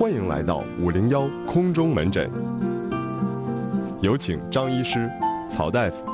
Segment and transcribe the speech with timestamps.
[0.00, 2.30] 欢迎来到五零幺空中门诊，
[4.00, 5.10] 有请张医师、
[5.50, 6.06] 曹大夫。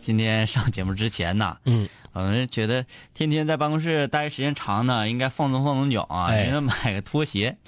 [0.00, 7.58] 今天上节目之前呢，嗯，我们觉得天天在办公室待时间长呢，应该放松放松脚啊，哎应该买个拖鞋。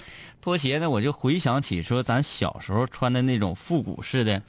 [0.41, 4.41] 拖鞋呢，我就回想起说咱小时候穿的那种复古式的，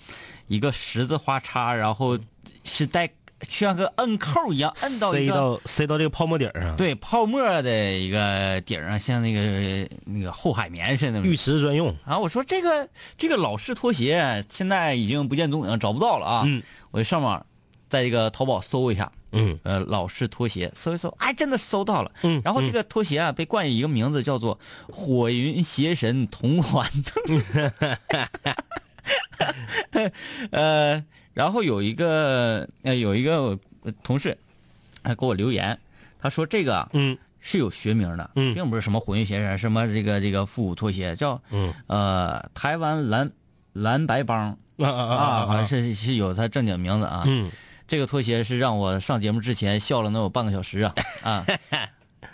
[0.47, 2.17] 一个十字花叉，然后
[2.63, 3.09] 是带
[3.47, 11.19] 像个摁扣一样摁到一塞个到塞到这个泡沫底儿上，，对泡沫的一个顶上，像那个那个厚海绵似的。
[11.21, 11.95] 浴池专用。
[12.05, 16.43] 啊，我说这个这个老式拖鞋现在已经不见踪影，找不到了啊。
[16.45, 16.61] 嗯，
[16.91, 17.45] 我就上网，
[17.89, 22.11] 在这个淘宝搜一下，嗯呃，老式拖鞋，搜一搜，哎，真的搜到了。
[22.23, 24.59] 嗯然后这个拖鞋啊，被冠以一个名字，叫做
[24.91, 26.89] “火云邪神同环”。
[30.51, 31.03] 呃，
[31.33, 34.37] 然后有一个呃有一个呃同事
[35.03, 35.77] 还给我留言，
[36.19, 37.17] 他说这个啊嗯。
[37.43, 38.53] 是有学名的，嗯。
[38.53, 41.73] 并不是什么火云邪神，什么这个这个复古拖鞋，叫嗯。
[41.87, 43.31] 呃台湾蓝
[43.73, 44.55] 蓝白帮。
[44.77, 47.23] 啊啊啊，好像是是有它正经名字啊。
[47.25, 47.49] 嗯。
[47.87, 51.45] 这个拖鞋是让我上节目之前笑了能有半个小时啊 啊！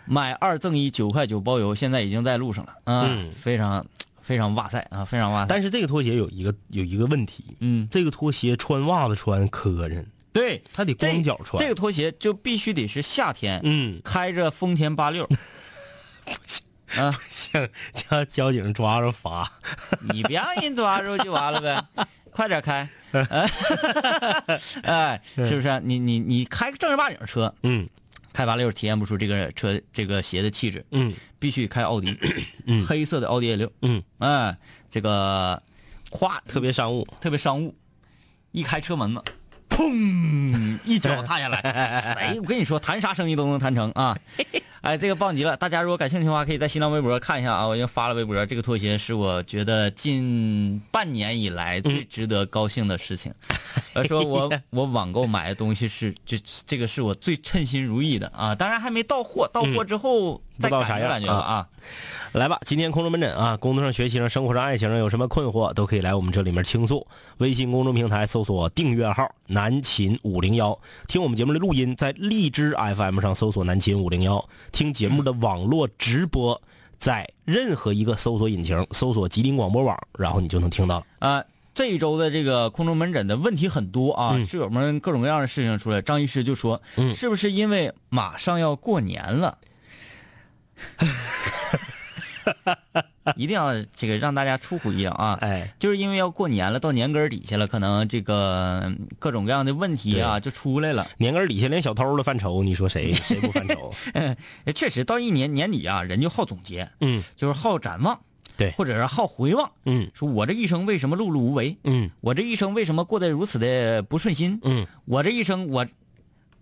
[0.06, 3.32] 买二赠一，九块九包邮，现在已经在路上了啊，嗯。
[3.42, 3.86] 非常
[4.28, 5.48] 非常哇塞啊，非常哇塞。
[5.48, 11.58] 但是这个拖鞋有一个有一个问题，嗯，这个拖鞋穿袜子穿磕碜，对，它得光脚穿。
[11.64, 15.26] 这个拖鞋就必须得是夏天，嗯，开着丰田八六。
[16.98, 19.50] 啊，行叫交警抓着罚。
[20.12, 22.90] 你别让人抓住就完了呗， 快点开，
[24.84, 25.82] 哎，是不是？
[25.86, 27.88] 你你你开个正儿八经车，嗯
[28.34, 32.18] 开八六体验不出这个车这个鞋的气质，嗯必须开奥迪，
[32.66, 34.58] 嗯 黑色的奥迪 A 六，嗯，哎，
[34.90, 35.62] 这个，
[36.10, 37.06] 咵，特别商务。
[37.20, 37.76] 特别商务，
[38.52, 39.22] 一开车门子，
[39.70, 42.40] 砰，一脚踏下来，谁？
[42.40, 44.18] 我跟你说，谈啥生意都能谈成啊！
[44.82, 45.58] 哎，这个棒极了！
[45.58, 48.46] 大家如果感兴趣的话，可以在新浪微博看一下啊，我已经发了微博。
[48.46, 53.34] 这个拖鞋是我觉得近半年以来最值得高兴的事情。
[53.94, 58.56] 呃，说我我网购买的东西是这这个是我最称心如意的啊！
[58.56, 61.68] 当然还没到货，到货之后不知道啥样感觉了啊！
[62.34, 67.06] 来吧，今天空中门诊啊，工作上、学习上、生活上、爱情上有什么困惑，都可以来我们这里面倾诉。
[67.38, 76.62] 微信公众平台搜索订阅号“南秦五零幺”，听我们节目的录音，在荔枝 FM 上搜索“南秦五零幺”，听节目的网络直播，
[76.98, 81.06] 在任何一个搜索引擎搜索“吉林广播网”，然后你就能听到了。
[81.20, 81.44] 啊，
[81.74, 86.02] 这一周的这个空中门诊的问题很多啊，嗯室友们各种各样的事情出来。
[86.02, 89.58] 张医师就说，嗯是不是因为马上要过年了？
[93.36, 95.38] 一定要这个让大家出乎意料啊！
[95.42, 101.06] 哎，就是因为要过年了，到年根儿底下了，可能这个嗯各种各样的问题啊就出来了。
[101.18, 103.94] 年根儿底下连小偷都犯愁，你说谁 谁不犯愁？
[104.14, 104.38] 哎
[104.74, 108.18] 确实，到一年年底啊，人就好总结，嗯就是好展望，
[108.56, 111.76] 对或者是好回望，嗯说我这一生为什么碌碌无为？
[111.84, 114.58] 嗯我这一生为什么过得如此的不顺心？
[114.64, 115.86] 嗯，我这一生我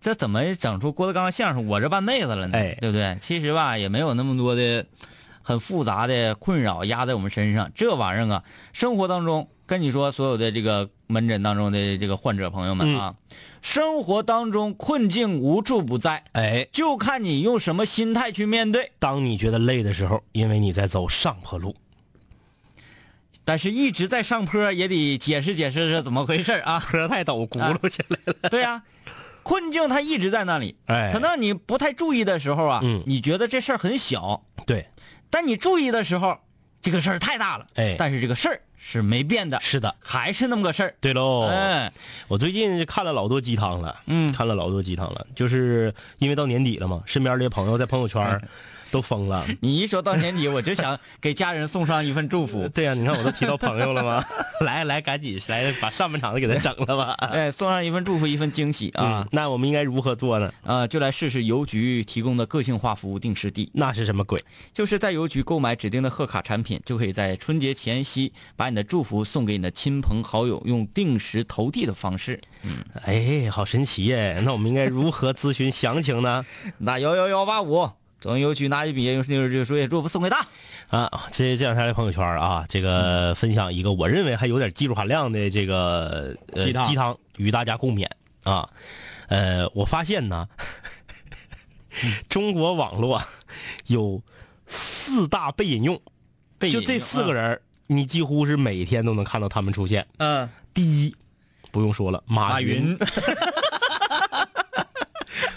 [0.05, 2.55] 这怎么整出郭德纲相声我这半辈子了呢？
[2.55, 3.17] 哎对不对？
[3.19, 4.85] 其实吧，也没有那么多的
[5.41, 7.71] 很复杂的困扰压在我们身上。
[7.73, 13.15] 这玩意儿啊，生活当中跟你说，所有的这个门诊当中的这个患者朋友们啊，
[13.63, 18.91] 生活当中困境无处不在，哎，就看你用什么心态去面对。
[18.99, 21.75] 当你觉得累的时候，因为你在走上坡路。
[23.43, 26.79] 但是一直在上坡，也得解释解释是怎么回事啊？
[26.91, 28.49] 坡太陡，轱辘下来了。
[28.51, 28.83] 对呀、
[29.45, 30.75] 困境它一直在那里。
[30.87, 31.11] 哎。
[31.13, 33.03] 可能你不太注意的时候啊，嗯。
[33.05, 34.87] 你觉得这事儿很小，对，
[35.29, 36.35] 但你注意的时候，
[36.81, 37.67] 这个事儿太大了。
[37.75, 37.95] 哎。
[37.99, 39.93] 但是这个事儿是没变的，是的。
[39.99, 40.95] 还是那么个事儿。
[40.99, 41.93] 对喽，哎，
[42.27, 44.33] 我最近看了老多鸡汤了，嗯。
[44.33, 48.41] 看了老多鸡汤了，就是因为到年底了嘛，身边这些朋友在朋友圈儿
[48.95, 49.45] 都疯了。
[49.59, 52.65] 你一说到年底，我就想给家人送上一份祝福。
[52.73, 54.23] 对呀、你看我都提到朋友了吗？
[54.61, 57.11] 来来，赶紧来把上半场的给他整了吧。
[57.19, 59.27] 哎，送上一份祝福，一份惊喜啊啊、！
[59.33, 60.49] 那我们应该如何做呢？
[60.63, 63.69] 啊，就来试试邮局提供的个性化服务定时递。
[63.73, 64.41] 那是什么鬼？
[64.73, 72.39] 就是在邮局购买指定的贺卡产品，就可以在春节前夕把你的祝福送给你的亲朋好友，用定时投递的方式。
[72.63, 74.41] 嗯哎，好神奇耶！
[74.45, 76.45] 那我们应该如何咨询详情呢？
[76.77, 77.89] 那幺幺幺八五，
[78.25, 80.45] 中邮局拿一笔用那个这个书写祝福送给他。
[80.89, 88.07] 啊，这这两天的朋友圈啊，这个分享一个我认为还有点技术含量的这个呃鸡汤鸡汤与大家共勉
[88.43, 88.69] 啊。
[89.27, 90.47] 呃，我发现呢，
[92.29, 93.27] 中国网络啊
[93.87, 94.21] 有
[94.67, 95.99] 四大被引用，
[96.59, 100.05] 被就这四个人儿，你几乎是每天都能看到他们出现。
[100.17, 101.15] 嗯，第一，
[101.71, 102.95] 不用说了，马马云，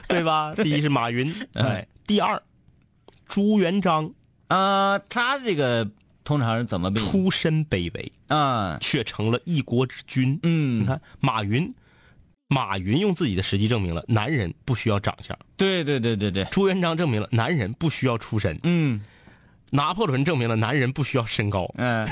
[0.08, 0.54] 对吧？
[0.54, 2.42] 第一是马云， 哎，第二，
[3.28, 4.12] 朱元璋，
[4.48, 5.88] 呃，他这个
[6.24, 8.78] 通常是怎么被出身卑微，啊？
[8.80, 10.40] 却成了一国之君。
[10.42, 11.72] 嗯，你看马云，
[12.48, 19.00] 马云用自己的实际证明了男人不需要长相；对对对对对，朱元璋证明了男人不需要出身；嗯
[19.70, 21.70] 拿破仑证明了男人不需要身高。
[21.76, 22.08] 嗯、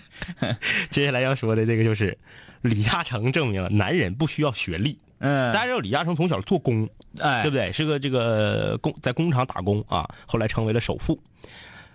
[0.90, 2.18] 接下来要说的这个就是
[2.60, 4.98] 李嘉诚证明了男人不需要学历。
[5.20, 6.88] 嗯，大家知道李嘉诚从小做工，
[7.18, 7.72] 哎，对不对？
[7.72, 11.18] 是个这个工在工厂打工啊，后来成为了首富。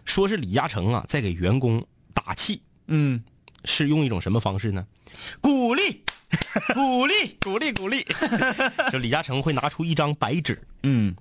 [0.05, 1.83] 说是李嘉诚啊，在给员工
[2.13, 3.23] 打气，嗯，
[3.65, 4.85] 是用一种什么方式呢？
[5.41, 6.03] 鼓励，
[6.73, 8.05] 鼓励，鼓 励鼓励。
[8.91, 11.15] 就李嘉诚会拿出一张白纸，嗯。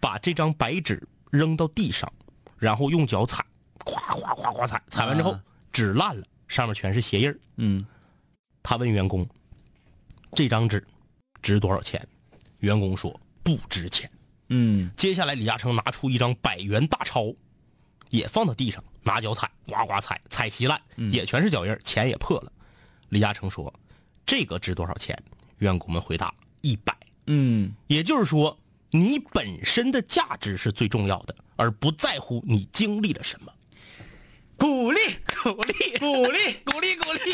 [0.00, 2.12] 把这张白纸扔到地上，
[2.58, 3.42] 然后用脚踩，
[3.84, 5.40] 咵咵咵咵踩，踩完之后啊。
[5.72, 7.38] 纸烂了，上面全是鞋印儿。
[7.56, 7.86] 嗯。
[8.62, 9.26] 他问员工
[10.36, 10.86] ：“这张纸
[11.44, 12.04] 值多少钱？”
[12.60, 14.10] 员工说：“不值钱。”
[14.48, 17.34] 嗯接下来，李嘉诚拿出一张百元大钞，
[18.10, 20.80] 也放到地上，拿脚踩，呱呱踩，踩稀烂，
[21.10, 22.52] 也全是脚印，钱也破了。
[23.10, 23.72] 李嘉诚说
[24.26, 25.16] ：“这个值多少钱？”
[25.58, 26.96] 员工们回答：“一百。
[27.26, 28.58] 嗯，”也就是说，
[28.90, 33.52] 你本身的价值是最重要的，而不在乎你经历了什么。
[34.56, 34.98] 鼓励，
[35.42, 37.32] 鼓励， 鼓励，鼓励，鼓励。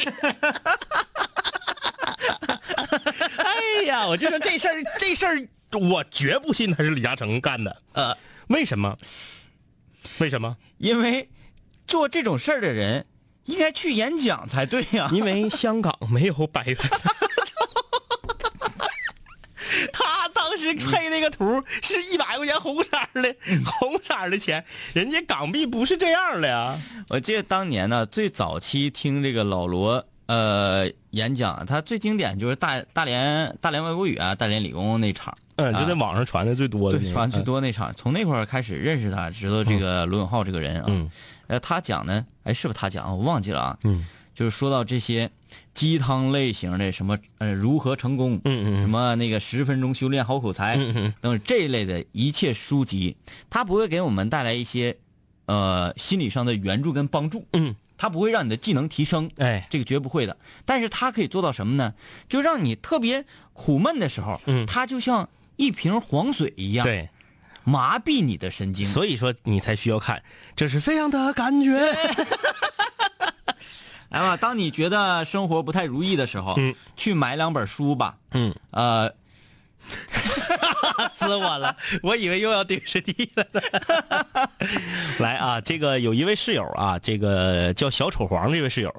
[3.61, 5.47] 哎呀，我就说这事儿，这事儿，
[5.79, 7.83] 我绝不信他是李嘉诚干的。
[7.93, 8.17] 呃，
[8.49, 8.97] 为什么？
[10.19, 10.57] 为什么？
[10.79, 11.29] 因为
[11.87, 13.07] 做这种事儿的人
[13.45, 16.77] 应该去演讲才对呀、因为香港没有百元。
[19.93, 23.35] 他当时配那个图是一百块钱红色的，
[23.65, 26.77] 红色的钱，人家港币不是这样的呀。
[27.09, 40.85] 我记得当年呢，最早期听这个老罗呃演讲，他最经典就是大大连大连外国语啊，大连理工那场，嗯，就在网上传的最多的传最多那场，从那块儿开始认识他，知道这个罗永浩这个人啊。
[40.87, 41.11] 嗯。
[41.49, 43.11] 呃，他讲呢，哎，是不是他讲？
[43.19, 43.79] 我忘记了啊。
[43.83, 44.07] 嗯。
[44.33, 45.29] 就是说到这些
[45.75, 53.17] 鸡汤类型的什么呃如何成功，嗯嗯什么那个十分钟修炼好口才，嗯嗯等这一类的一切书籍，
[53.51, 54.97] 他不会给我们带来一些
[55.47, 60.35] 呃心理上的援助跟帮助，嗯，它不会让你的技能提升，哎，这个绝不会的。
[60.65, 61.93] 但是它可以做到什么呢？
[62.31, 67.11] 就让你特别苦闷的时候，嗯它就像一瓶黄水一样，对，
[67.63, 68.87] 麻痹你的神经。
[68.87, 70.23] 所以说你才需要看，
[70.57, 71.79] 这是飞扬的感觉。
[74.09, 78.17] 来吧，当你觉得生活不太如意的时候，嗯，去买两本书吧。
[78.31, 79.13] 嗯，呃，
[81.15, 81.77] 死我了！
[82.03, 83.61] 我以为又要顶实地了呢。
[85.19, 88.95] 来啊，这个有一位室友啊，这个叫小丑黄这位室友，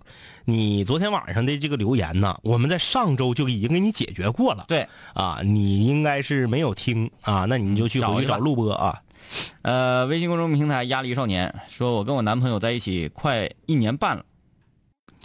[0.45, 4.65] 你昨天晚上的这个留言呢，我们在上周就已经给你解决过了。
[4.67, 9.01] 对，啊，你应该是没有听啊，那你就去回去找找一找录播啊。
[9.61, 14.25] 呃，微信公众平台压力少年说，我跟我男朋友在一起快一年半了，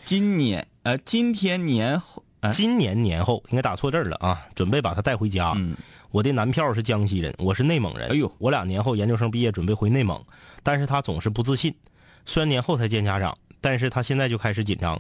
[0.05, 5.55] 今年呃今天年后，哎今年年后应该打错字了啊，准备把他带回家。
[5.57, 5.75] 嗯，
[6.17, 8.09] 我的男票是江西人，我是内蒙人。
[8.09, 10.19] 哎呦我俩年后研究生毕业，准备回内蒙，
[10.63, 11.75] 但是他总是不自信。
[12.25, 14.99] 虽然年后才见家长，但是他现在就开始紧张，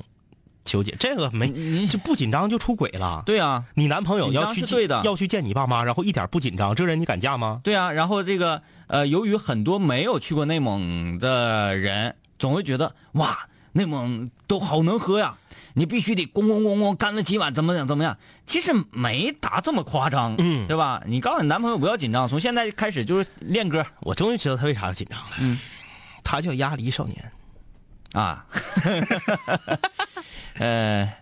[0.66, 0.94] 求解。
[1.00, 3.22] 这个没你就不紧张就出轨了。
[3.24, 7.62] 对啊，你男朋友要去对的要去见你爸妈，然后一点不紧张，这人你敢嫁吗？
[7.64, 15.38] 对啊，然后这个呃，由于很多没有去过内蒙的人，总会觉得哇，内蒙都好能喝呀，
[15.78, 18.16] 你必须得咣咣咣咣干了几碗，怎么样怎么样？
[18.46, 21.02] 其实没达这么夸张，嗯对吧？
[21.06, 25.36] 你告诉你男朋友不要紧张，从现在开始就是练歌我终于知道他为啥要紧张了。
[25.40, 25.58] 嗯，
[26.24, 27.32] 他叫鸭梨少年。
[28.12, 28.46] 啊，
[30.58, 31.12] 呃。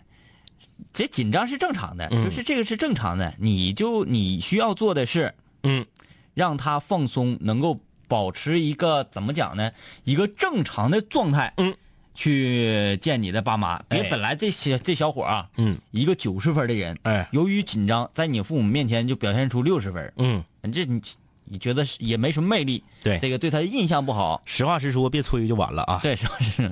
[0.93, 3.35] 这紧张是正常的，嗯就是这个是正常的。
[3.39, 5.35] 你就你需要做的是，
[5.65, 5.85] 嗯，
[6.35, 9.73] 让他放松，能够保持一个怎么讲呢？
[10.05, 11.75] 一个正常的状态，嗯，
[12.15, 13.83] 去见你的爸妈。
[13.91, 20.43] 因为本来这些这小伙啊，嗯，一个九十分的人，哎，由于紧张，在你父母面前就表现出六十分，嗯，
[20.73, 21.01] 这你
[21.45, 24.43] 你觉得是也没什么魅力，对这个对他印象不好。
[24.47, 26.01] 实话实说，别催就完了啊。
[26.03, 26.71] 对，实话实说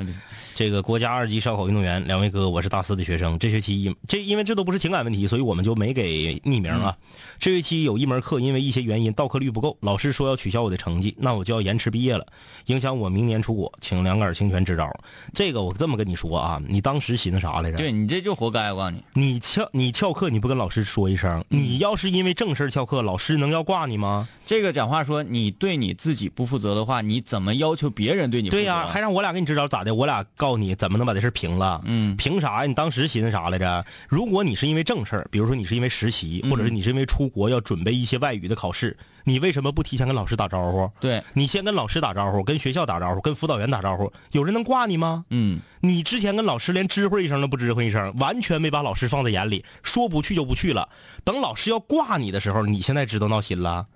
[0.54, 3.38] 这个国家二级烧烤运动员，两位哥，我是大四的学生。
[3.38, 6.96] 这学期因这因为这都不是情感问题，所以我们就没给匿名啊。
[7.38, 12.26] 这学期有一门课因为一些原因到课率不够，老师说要取消我的成绩，那我就要延迟毕业了，
[12.66, 14.90] 影响我明年出国，请两杆清泉支招。
[15.34, 17.76] 这个我这么跟你说啊，你当时寻思啥来着？
[17.76, 19.02] 对你这就活该，我告诉你。
[19.14, 24.28] 你翘你翘课你不跟老师说一声，你要是因为正事儿翘课，老师能要挂你吗？
[24.46, 28.58] 这这个讲话说你对你自己不负责的话，你怎么要求别人对你负责？
[28.58, 29.94] 对呀、还让我俩给你支招咋的？
[29.94, 31.80] 我俩告诉你怎么能把这事儿平了？
[31.84, 32.66] 嗯凭啥呀？
[32.66, 33.84] 你当时寻思啥来着？
[34.08, 40.90] 如果你是因为正事儿，比如说你是因为实习，或者是你是因为出国要准备一些外语的考试，你为什么不提前跟老师打招呼？
[41.00, 45.24] 对，你先跟老师打招呼，跟学校打招呼，跟辅导员打招呼，有人能挂你吗？
[45.30, 50.88] 嗯你之前跟老师连知会一声都不知会一声，完全没把老师放在眼里，说不去就不去了。
[51.24, 53.86] 等老师要挂你的时候，你现在知道闹心了。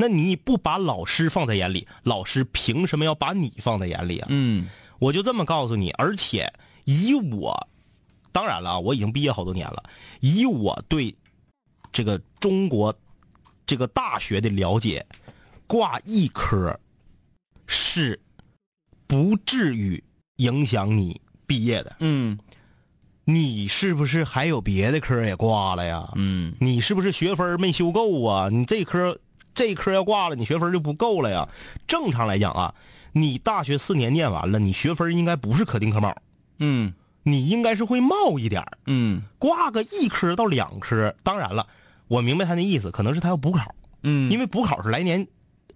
[0.00, 4.28] 那你不把老师放在眼里，老师凭什么要把你放在眼里啊？
[4.30, 4.66] 嗯
[4.98, 6.50] 我就这么告诉你，而且
[6.86, 7.68] 以我，
[8.32, 9.84] 当然了啊，我已经毕业好多年了，
[10.20, 11.14] 以我对
[11.92, 12.94] 这个中国
[13.66, 15.04] 这个大学的了解，
[15.66, 16.80] 挂一科
[17.66, 18.18] 是
[19.06, 20.02] 不至于
[20.36, 21.96] 影响你毕业的。
[22.00, 22.38] 嗯
[23.26, 26.10] 你是不是还有别的科也挂了呀？
[26.16, 28.48] 嗯你是不是学分没修够啊？
[28.48, 29.18] 你这科
[29.54, 31.48] 这科要挂了，你学分就不够了呀？
[31.86, 32.74] 正常来讲啊，
[33.12, 36.14] 你大学四年念完了，你学分应该不是可定可卯，
[36.58, 36.92] 嗯
[37.22, 41.14] 你应该是会冒一点嗯挂个一科到两科。
[41.22, 41.66] 当然了，
[42.08, 45.26] 我明白他那意思，可能是他要补考，嗯，因为补考是来年，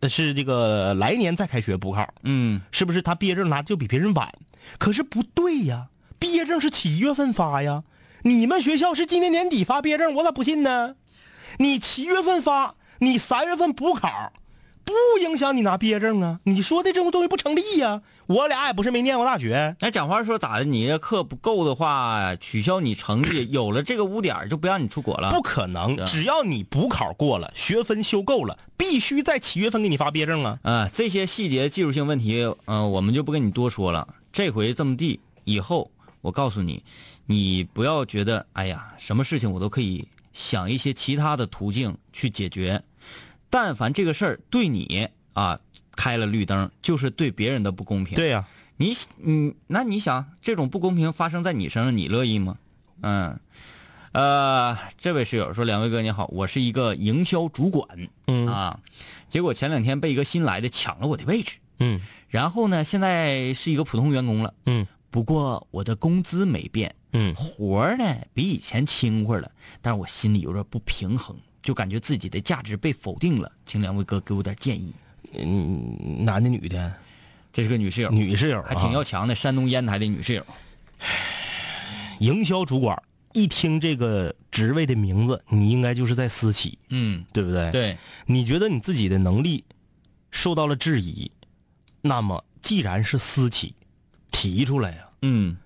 [0.00, 3.02] 呃是这个来年再开学补考，嗯是不是？
[3.02, 4.32] 他毕业证拿就比别人晚，
[4.78, 5.88] 可是不对呀，
[6.18, 7.84] 毕业证是七月份发呀，
[8.22, 10.94] 你们学校是今年年底发毕业证，我咋不信呢？
[11.58, 14.32] 你七月份发，你三月份补考，
[14.82, 16.40] 不影响你拿毕业证啊？
[16.44, 18.00] 你说的这种东西不成立呀？
[18.26, 20.64] 我俩也不是没念过大学，那讲话说咋的？
[20.64, 25.30] 你这课不够的话，取消你成绩， 有了这个污点就不让你出国了。
[25.30, 30.58] 不可能，只要你补考过了，学分修够了，必须在七月份给你发毕业证啊。
[30.62, 34.08] 啊，这些细节技术性问题，嗯、我们就不跟你多说了。
[34.32, 35.90] 这回这么地，以后
[36.22, 36.82] 我告诉你，
[37.26, 42.82] 你不要觉得，哎呀，什么事情我都可以想一些其他的途径去解决。
[43.54, 45.60] 但凡这个事儿对你啊
[45.94, 48.16] 开了绿灯，就是对别人的不公平。
[48.16, 52.58] 对呀、你你那你想这种不公平发生在你身上，你乐意吗？
[53.02, 53.38] 嗯，
[54.10, 58.08] 呃，这位室友说：“两位哥你好，我是一个营销主管。
[58.26, 58.48] 嗯。
[58.48, 58.80] 啊，
[59.28, 62.00] 结果前两天被一个新来的抢了我的位置，嗯。
[62.26, 64.52] 然后呢，现在是一个普通员工了。
[64.66, 64.84] 嗯。
[65.12, 67.32] 不过我的工资没变，嗯。
[67.36, 69.48] 活儿呢比以前轻快了，
[69.80, 74.94] 但是我心里有点不平衡，就感觉自己的价值被否定了，请两位哥给我点建议。
[75.32, 76.94] 嗯，男的女的，
[77.52, 80.46] 这是个女室友，女室友还挺啊要强的，山东烟台的女室友。
[82.20, 83.02] 营销主管
[83.32, 87.72] 一听这个职位的名字，你应该就是在私企，嗯，对不对？。
[87.72, 89.64] 对，你觉得你自己的能力
[90.30, 91.28] 受到了质疑，
[92.02, 93.74] 那么既然是私企，
[94.30, 95.56] 提出来呀、嗯，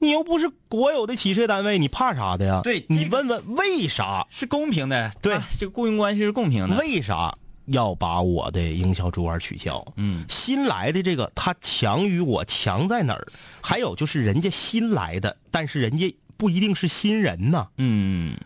[0.00, 2.60] 你又不是国有的企事业单位，你怕啥的呀？
[2.62, 4.26] 对你问问为啥？
[4.30, 6.76] 是公平的，对啊这个雇佣关系是公平的。
[6.76, 7.36] 为啥
[7.66, 9.84] 要把我的营销主管取消？
[9.96, 13.26] 嗯新来的这个他强于我，强在哪儿？
[13.60, 17.66] 还有就是人家新来的，但是人家不一定是新人呐。
[17.78, 18.36] 嗯，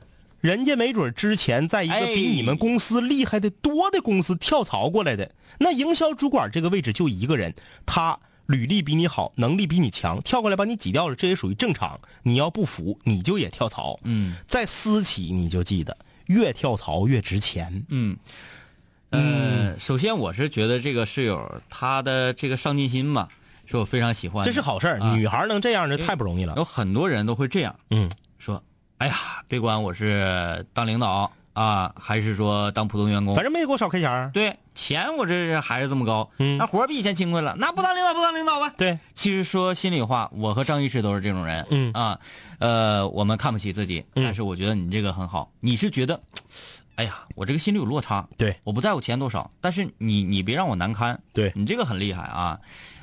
[0.40, 7.54] 人家没准之前在一个哎比你们公司厉害的多的公司跳槽过来的，那营销主管这个位置就一个人，
[7.85, 12.01] 他履历比你好，能力比你强，跳过来把你挤掉了，这也属于正常。
[12.23, 13.99] 你要不服，你就也跳槽。
[14.03, 15.97] 嗯，在私企你就记得，
[16.27, 17.85] 越跳槽越值钱。
[17.89, 18.17] 嗯，
[19.11, 23.29] 呃，首先我是觉得这个室友他的这个上进心嘛，
[23.65, 24.45] 是我非常喜欢。
[24.45, 26.55] 这是好事儿，啊女孩能这样的太不容易了。
[26.57, 28.63] 有很多人都会这样嗯说
[28.99, 34.30] ：“哎呀，别管我是当领导啊，还是说当普通员工，反正没给我少开钱儿。
[34.32, 36.56] 对钱我这还是这么高，嗯。
[36.56, 38.73] 那活儿比以前轻快了，那不当领导不当领导吧？
[38.76, 41.92] 对，其实说心里话，我和张医师都是这种人，嗯。
[41.92, 42.18] 啊，
[42.59, 44.25] 呃，我们看不起自己，嗯。
[44.25, 46.18] 但是我觉得你这个很好，你是觉得，
[46.94, 48.56] 哎呀，我这个心里有落差，对。
[48.64, 51.52] 我不在乎钱多少，但是你你别让我难堪，对。
[51.54, 52.59] 你这个很厉害啊，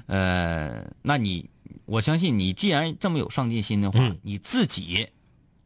[0.08, 1.48] 呃，那你
[1.86, 4.18] 我相信你既然这么有上进心的话，嗯。
[4.24, 5.08] 你自己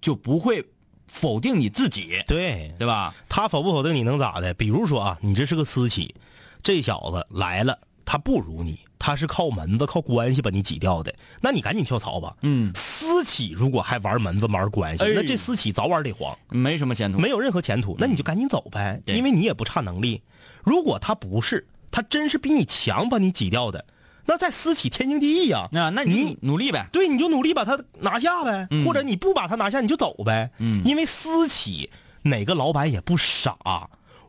[0.01, 0.65] 就不会
[1.13, 3.13] 否定你自己，对，对吧？
[3.29, 4.51] 他否不否定你能咋的？
[4.55, 6.15] 比如说啊，你这是个私企，
[6.63, 12.35] 这小子来了，他不如你，他是靠门子、靠关系把你挤掉的，那你赶紧跳槽吧。
[12.41, 17.95] 嗯，私企如果还玩门子、玩关系，哎那这私企早晚得黄，没什么前途，没有任何前途。
[17.99, 20.21] 那你就赶紧走呗，对因为你也不差能力。
[20.63, 23.85] 如果他不是，他真是比你强把你挤掉的，
[24.25, 30.49] 那在私企天经地义呀、那那你努力呗，对，你就努力把他拿下呗，嗯或者你不把他拿下，你就走呗。
[30.59, 31.89] 嗯因为私企
[32.21, 33.57] 哪个老板也不傻，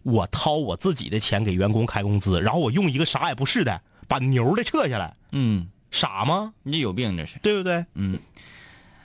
[0.03, 6.53] 我掏我自己的钱给员工开工资，然后我用一个啥也不是的把牛的撤下来，嗯，傻吗？
[6.65, 7.39] 你有病这是。
[7.39, 7.87] 对不对？
[7.95, 8.19] 嗯，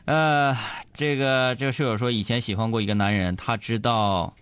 [0.06, 0.58] 呃，
[0.94, 4.34] 这个这个室友说，以前喜欢过一个男人，他知道，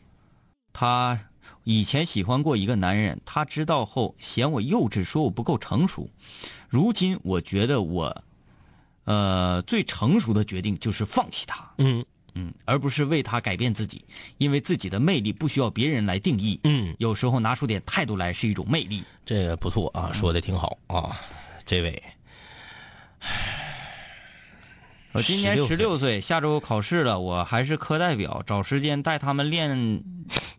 [0.71, 1.19] 他
[1.69, 6.09] 以前喜欢过一个男人，他知道后嫌我幼稚，说我不够成熟。
[6.69, 8.23] 如今我觉得我，
[9.03, 12.05] 呃，最成熟的决定就是放弃他，嗯
[12.35, 14.05] 嗯，而不是为他改变自己，
[14.37, 16.57] 因为自己的魅力不需要别人来定义。
[16.63, 19.03] 嗯，有时候拿出点态度来是一种魅力。
[19.25, 21.19] 这个不错啊，说的挺好啊，
[21.65, 22.01] 这位
[25.17, 30.03] 我今年16十六岁，下周考试了，我还是课代表，找时间带他们练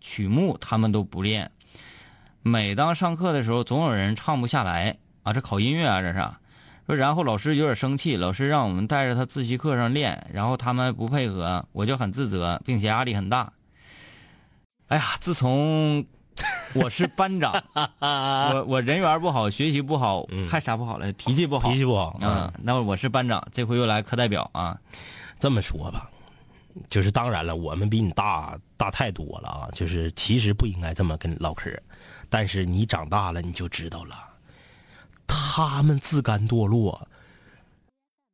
[0.00, 1.52] 曲目，他们都不练。
[2.42, 6.28] 每当上课的时候，总有人唱不下来啊，这考音乐啊，这是。
[6.86, 13.52] 说然后老师有点生气，老师让我们带着他自习课上练，然后他们不配合，我就很自责，并且压力很大。
[14.88, 16.04] 哎呀，自从
[16.74, 17.52] 我是班长，
[18.00, 21.12] 我我人缘不好，学习不好，还啥不好了？
[21.14, 24.78] 脾气不好，脾气不好嗯，那我是班长，这回又来课代表啊。
[25.40, 26.10] 这么说吧，
[26.88, 29.68] 就是当然了，我们比你大大太多了啊。
[29.72, 31.70] 就是其实不应该这么跟你唠嗑，
[32.28, 34.16] 但是你长大了你就知道了，
[35.26, 37.08] 他们自甘堕落，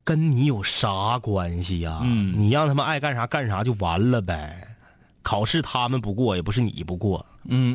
[0.02, 4.68] 跟你有啥关系呀、嗯你让他们爱干啥干啥就完了呗。
[5.22, 7.74] 考试他们不过，也不是你不过，嗯，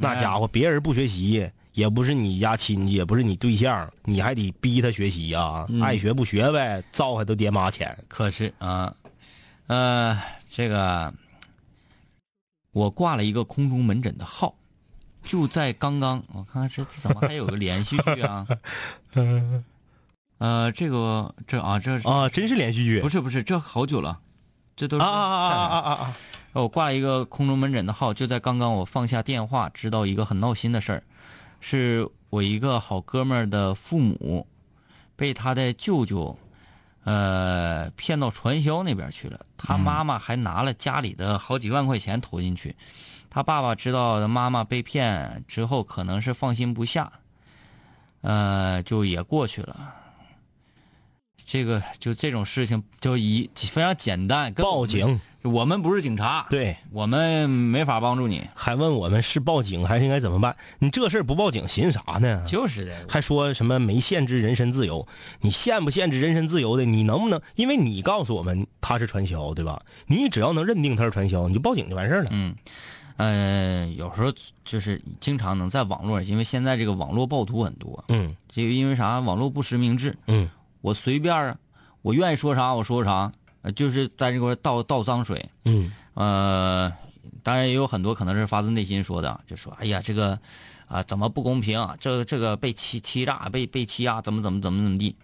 [0.00, 1.50] 那家伙别人不学习。
[1.74, 7.96] 也不是你家亲戚，也不是你对象，你还得逼他学习呀、爱学不学呗，糟还都爹妈钱。
[8.08, 8.92] 可是啊，
[9.68, 11.14] 呃，这个
[12.72, 14.52] 我挂了一个空中门诊的号，
[15.22, 18.44] 就在刚刚，我看看这这怎么还有个连续剧啊？
[20.38, 24.18] 呃，这个这啊，这是啊，真是连续剧不是不是，这好久了，
[24.74, 26.16] 这都是啊啊啊啊啊啊！
[26.62, 31.02] 我挂一个空中门诊的号，就在刚刚我放下电话，知道一个很闹心的事儿，
[31.60, 34.46] 是我一个好哥们儿的父母
[35.14, 36.36] 被他的舅舅，
[37.04, 39.46] 呃，骗到传销那边去了。
[39.56, 42.74] 他妈妈还拿了家里的好几万块钱投进去。
[43.30, 47.12] 他爸爸知道他妈妈被骗之后，可能是放心不下，
[48.22, 49.94] 呃，就也过去了。
[51.44, 58.46] 这个就这种事情就一非常简单，报警，我们不是警察，对，我们没法帮助你。
[58.54, 60.54] 还问我们是报警还是应该怎么办？
[60.78, 62.44] 你这事儿不报警，寻啥呢？
[62.46, 65.06] 就是的，还说什么没限制人身自由？
[65.40, 66.84] 你限不限制人身自由的？
[66.84, 67.40] 你能不能？
[67.56, 69.82] 因为你告诉我们他是传销，对吧？
[70.06, 72.30] 你只要能认定他是传销，你就报警就完事儿了。
[72.32, 72.54] 嗯，
[73.16, 74.32] 呃，有时候
[74.64, 79.20] 就是经常能在网络，因为现在这个网络暴徒很多，嗯这个因为啥？
[79.20, 80.48] 网络不实名制，嗯
[80.80, 81.56] 我随便啊，
[82.02, 83.32] 我愿意说啥我说啥，
[83.62, 85.44] 呃就是在这块倒倒脏水。
[85.64, 86.92] 嗯呃，
[87.42, 90.38] 当然也有很多可能是发自内心说的，就说哎呀这个
[90.86, 91.94] 啊、怎么不公平啊？
[92.00, 95.14] 这这个被欺欺诈被被欺压怎么怎么怎么怎么地？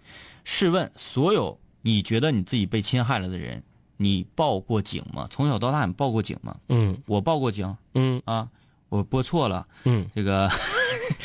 [0.43, 3.63] 试问所有你觉得你自己被侵害了的人，
[3.97, 5.27] 你报过警吗？
[5.29, 6.55] 从小到大你报过警吗？
[6.69, 8.47] 嗯我报过警嗯啊，
[8.89, 10.49] 我拨错了，嗯这个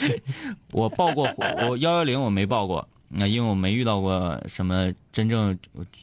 [0.72, 1.28] 我报过
[1.68, 5.58] 我幺幺零我没报过，那因为我没遇到过什么真正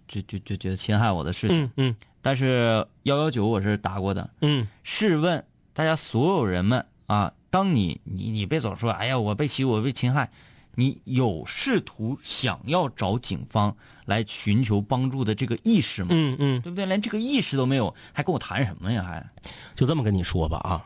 [0.08, 1.64] 就就就觉得侵害我的事情。
[1.64, 4.30] 嗯嗯但是幺幺九我是打过的。
[4.42, 5.42] 嗯试问
[5.74, 10.30] 大家所有人们啊，当你你你别总说，哎呀，我被欺，我被侵害，
[10.76, 13.74] 你有试图想要找警方
[14.06, 16.10] 来寻求帮助的这个意识吗？
[16.12, 16.86] 嗯嗯，对不对？
[16.86, 19.02] 连这个意识都没有，还跟我谈什么呀？
[19.04, 19.26] 还
[19.74, 20.86] 就这么跟你说吧啊，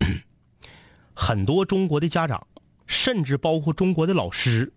[1.14, 2.46] 很多中国的家长，
[2.86, 4.70] 甚至包括中国的老师，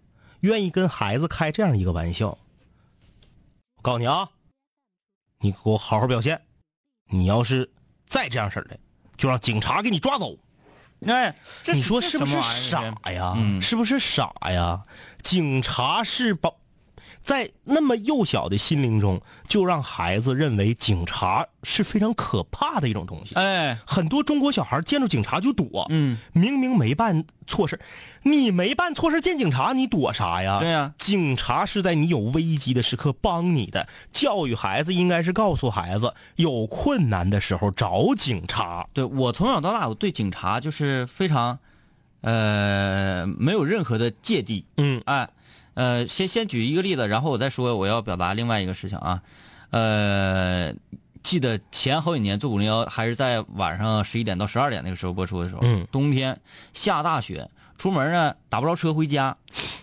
[0.45, 2.37] 愿意跟孩子开这样一个玩笑。
[3.77, 4.29] 我告诉你啊，
[5.39, 6.39] 你给我好好表现，
[7.09, 7.69] 你要是
[8.05, 8.79] 再这样式的，
[9.17, 10.37] 就让警察给你抓走。
[11.07, 11.35] 哎，
[11.73, 13.33] 你说是不是傻呀？
[13.35, 14.83] 嗯是不是傻呀？
[15.21, 16.49] 警察是把
[17.25, 23.33] 在那么幼小的心灵中，就让孩子认为警察是非常可怕的一种东西。
[23.33, 27.79] 哎，很多中国小孩见着警察就躲，嗯，明明没办错事，
[28.21, 30.59] 你没办错事见警察，你躲啥呀？
[30.59, 33.89] 对呀警察是在你有危机的时刻帮你的。
[34.11, 38.85] 教育孩子应该是告诉孩子，有困难的时候找警察。
[38.93, 41.57] 对我从小到大，我对警察就是非常，
[42.21, 44.63] 呃，没有任何的芥蒂。
[44.77, 45.27] 嗯哎，
[45.75, 49.21] 呃，先先举一个例子，然后我再说我要表达另外一个事情啊。
[49.69, 50.73] 呃，
[51.21, 56.39] 记得前好几年做五零幺还是在晚上十一点到十二点那个时候播出的时候，嗯冬天
[56.73, 59.35] 下大雪，出门呢打不着车回家，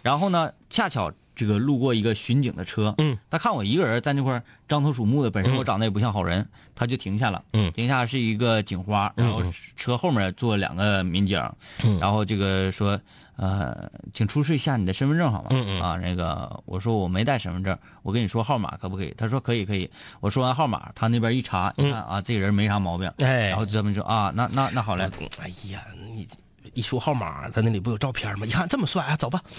[0.03, 9.43] 然后呢恰巧这个路过一个巡警的车，嗯，他看我一个人在那块儿张头鼠目的，本身我长得也不像好人，他就停下了，嗯停下是一个警花，然后
[9.77, 11.39] 车后面坐两个民警，
[11.83, 12.99] 嗯然后这个说
[13.37, 15.49] 呃，请出示一下你的身份证好吗？
[15.51, 19.13] 嗯嗯啊，那个我说我没带身份证，我跟你说号码可不可以？
[19.17, 19.91] 他说可以可以。
[20.21, 23.09] 我说完号码，他那边一查，你看啊，这个人没啥毛病。
[23.19, 25.09] 嗯哎然后就这么说啊，那那那好嘞。
[25.41, 25.83] 哎呀，
[26.15, 26.27] 你
[26.75, 28.47] 一说号码，他那里不有照片吗？
[28.47, 29.41] 一看这么帅啊，走吧。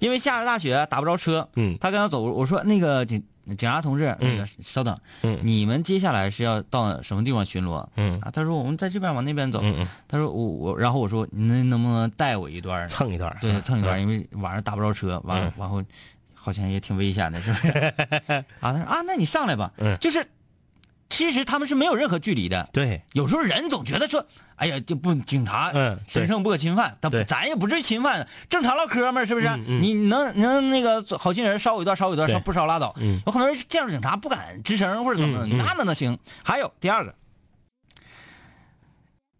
[0.00, 5.38] 因为下了大雪打不着车，嗯他跟他走，我说那个警警察同志，那个稍等，嗯。
[5.42, 7.86] 你们接下来是要到什么地方巡逻？
[7.96, 8.18] 嗯。
[8.20, 9.62] 啊，他说我们在这边往那边走，
[10.08, 12.88] 他说我我，然后我说你能能不能带我一段儿？
[12.88, 13.36] 蹭一段。
[13.40, 15.52] 对，蹭一段因为晚上打不着车，完嗯。
[15.56, 15.82] 完后
[16.34, 17.68] 好像也挺危险的，是不是？
[18.60, 19.96] 啊，他说啊，那你上来吧，嗯。
[19.98, 20.24] 就是
[21.12, 22.70] 其实他们是没有任何距离的。
[22.72, 24.24] 对，有时候人总觉得说，
[24.56, 29.54] 哎呀，就不警察，嗯神圣不可侵犯，但咱也不至于侵犯，正常唠嗑嘛，是不是？
[29.66, 32.94] 你能能那个好心人捎我一段，捎我一段，不捎拉倒。
[32.98, 36.18] 嗯有很多人见着警察不敢吱声或者怎么的，那那能行？
[36.42, 37.14] 还有第二个，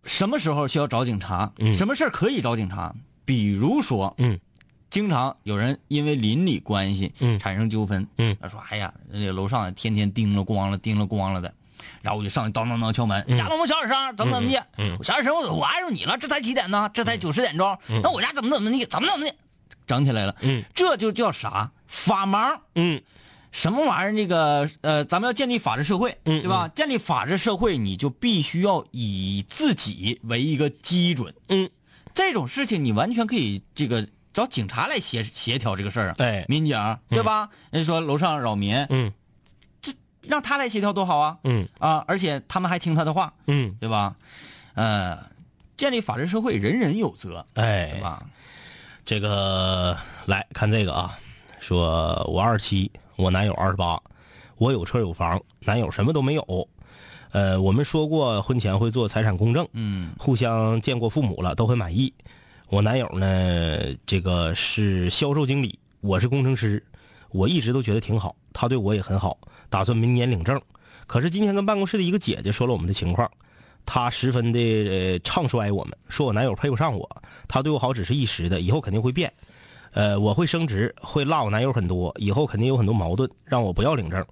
[0.04, 1.50] 什么时候需要找警察？
[1.58, 2.94] 嗯什么事儿可以找警察？
[3.24, 4.38] 比如说，嗯
[4.90, 11.54] 经常有人因为邻里关系嗯产生纠纷，嗯他说：“哎呀，那楼上天天叮了咣了，叮了咣了的。”
[12.00, 14.16] 然后我就上去当当当敲门，家能不能小点声？
[14.16, 14.66] 怎么怎么的？
[14.78, 16.90] 嗯小点声，我我碍着你了，这才几点呢？
[16.92, 18.86] 这才九十点钟，那我家怎么怎么的？
[18.86, 19.34] 怎么怎么的？
[19.86, 21.70] 整起来了，嗯这就叫啥？
[21.86, 22.58] 法盲。
[22.74, 23.02] 嗯
[23.50, 24.16] 什么玩意儿？
[24.16, 26.68] 这个呃，咱们要建立法治社会，嗯对吧？
[26.74, 31.34] 建立法治社会，你就必须要以自己为一个基准。
[31.48, 31.68] 嗯，
[32.14, 36.14] 这种事情你完全可以这个找警察来协协调这个事儿啊。
[36.16, 37.50] 对民警对吧？
[37.70, 39.12] 人家说楼上扰民，嗯
[40.26, 41.38] 让他来协调多好啊！
[41.44, 44.16] 嗯啊，而且他们还听他的话，嗯，对吧？
[44.74, 45.18] 呃，
[45.76, 48.24] 建立法治社会，人人有责，哎对，吧？
[49.04, 51.18] 这个来看这个啊，
[51.58, 54.00] 说我二十七，我男友二十八，
[54.56, 56.68] 我有车有房，男友什么都没有。
[57.32, 62.12] 呃，我们说过婚前会做财产公证，嗯互相见过父母了，都很满意。
[62.68, 66.82] 我男友呢，这个是销售经理，我是工程师，
[67.30, 69.36] 我一直都觉得挺好，他对我也很好，
[69.72, 70.60] 打算明年领证。
[71.06, 73.30] 可是今天跟办公室的一个姐姐说了我们的情况，
[73.86, 77.08] 她十分的呃唱衰我们，说我男友配不上我，
[77.48, 79.32] 他对我好只是一时的，以后肯定会变。
[79.92, 84.24] 呃，我会升职，会落我男友很多，以后肯定有很多矛盾，让我不要领证，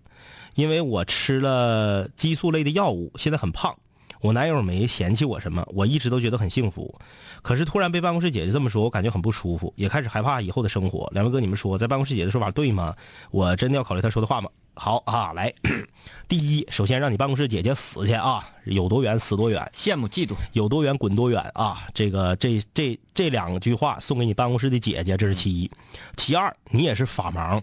[0.55, 3.75] 因为我吃了激素类的药物，现在很胖。
[4.21, 6.95] 我男友没嫌弃我什么，我一直都觉得很幸福。
[7.41, 11.11] 可是突然被办公室姐姐这么说，我感觉很不舒服，也开始害怕以后的生活。
[11.15, 12.95] 两位哥，你们说，在办公室姐姐的说法对吗？
[13.31, 14.51] 我真的要考虑她说的话吗？
[14.83, 15.53] 好啊，来，
[16.27, 21.87] 第一，首先让你办公室姐姐死去啊，有多远死多远，羡慕嫉妒，有多远滚多远啊！
[21.93, 25.71] 这个这这这两句话送给你办公室的姐姐，这是其一。
[26.17, 27.61] 其二，你也是法盲，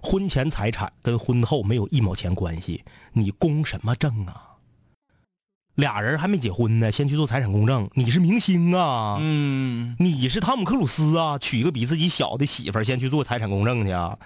[0.00, 4.54] 婚前财产跟婚后没有一毛钱关系，你公什么证啊？
[5.74, 9.16] 俩人还没结婚呢，先去做财产公证，你是明星啊？
[9.18, 11.36] 嗯，你是汤姆克鲁斯啊？
[11.36, 14.16] 娶一个比自己小的媳妇儿，先去做财产公证去啊？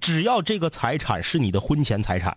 [0.00, 2.36] 只要这个财产是你的婚前财产，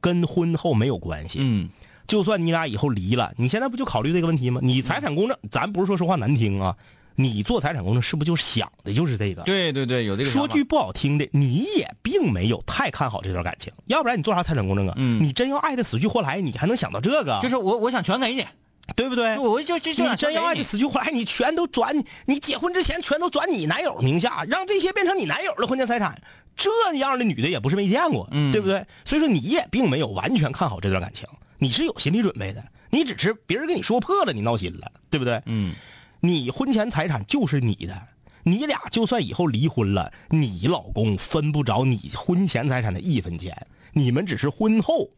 [0.00, 1.38] 跟婚后没有关系。
[1.40, 1.68] 嗯，
[2.06, 4.60] 就算你俩以后离了，你现在不就考虑这个问题吗？
[4.62, 6.76] 你财产公证，咱不是说说话难听啊，
[7.16, 9.42] 你做财产公证是不是就是想的就是这个？
[9.42, 14.94] 对对对，有这个说句不好听的，你也并没有太看好这段感情，要不然你做啥财产公证啊？
[14.96, 17.38] 嗯你真要爱的死去活来，你还能想到这个？
[17.42, 18.46] 就是我我想全给你，
[18.94, 19.36] 对不对？
[19.38, 26.20] 我就就就你真要爱的的死去活来，你全都转，你结婚之前全都转你男友名下，让这些变成你男友的婚前财产，
[26.56, 28.84] 这样的女的也不是没见过，嗯对不对？
[29.04, 35.42] 所以说你也并没有完全看好这段感情，你是有心理准备的，你只是别人跟你说破了，你闹心了，对不对？
[35.46, 35.74] 嗯
[36.20, 38.08] 你婚前财产就是你的，
[38.42, 43.54] 你俩就算以后离婚了，你老公分不着你婚前财产的一分钱，
[43.92, 45.10] 你们只是婚后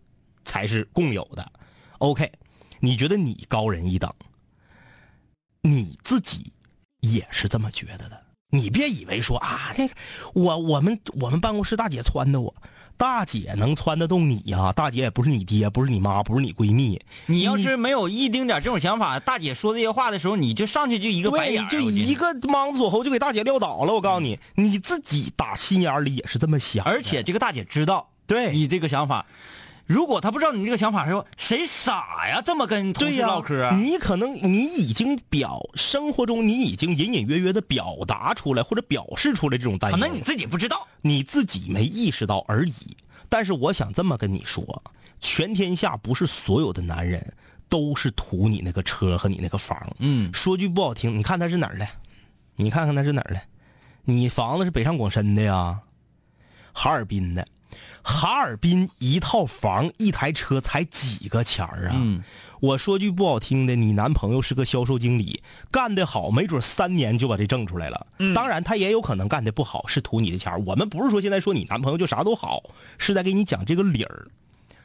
[0.45, 1.53] 才是共有的。
[1.99, 2.31] OK，
[2.81, 4.13] 你觉得你高人一等，
[5.63, 6.53] 你自己
[7.01, 8.28] 也是这么觉得的。
[8.51, 9.95] 你别以为说啊，那个
[10.33, 12.55] 我我们我们办公室大姐撺掇我，
[12.97, 16.99] 大姐能撺得动你呀、大姐也不是你爹，不是你妈，不是你闺蜜。
[17.27, 23.93] 你要是没有一丁点这种想法，大姐说这些话的时候，你就上去就一个白对，眼儿，就一个莽子锁喉就给大姐撂倒了。
[23.93, 29.27] 我告诉你，你自己打心眼里也是这么想的，而且这个大姐知道对你这个想法，
[29.89, 32.43] 如果他不知道你这个想法的时候，谁傻呀？
[32.45, 33.75] 这么跟同事唠嗑啊？
[33.75, 40.87] 你可能你已经表生活中你已经隐隐约约的表达出来或者表示出来这种担忧，可能你自己不知道。
[41.01, 42.97] 你自己没意识到而已。
[43.31, 44.83] 但是我想这么跟你说，
[45.21, 47.33] 全天下不是所有的男人
[47.71, 49.91] 都是图你那个车和你那个房。
[50.01, 51.89] 嗯说句不好听，你看他是哪儿的？
[52.57, 53.41] 你看看他是哪儿的？
[54.05, 55.79] 你房子是北上广深的呀，
[56.75, 57.47] 哈尔滨的。
[58.09, 61.93] 哈尔滨一套房一台车才几个钱儿啊？
[61.95, 62.19] 嗯，
[62.59, 68.07] 我说句不好听的，你男朋友是个销售经理，干得好，没准三年就把这挣出来了。
[68.19, 70.59] 嗯，当然他也有可能干得不好，是图你的钱儿。
[70.61, 72.63] 我们不是说现在说你男朋友就啥都好，
[72.97, 74.27] 是在给你讲这个理儿。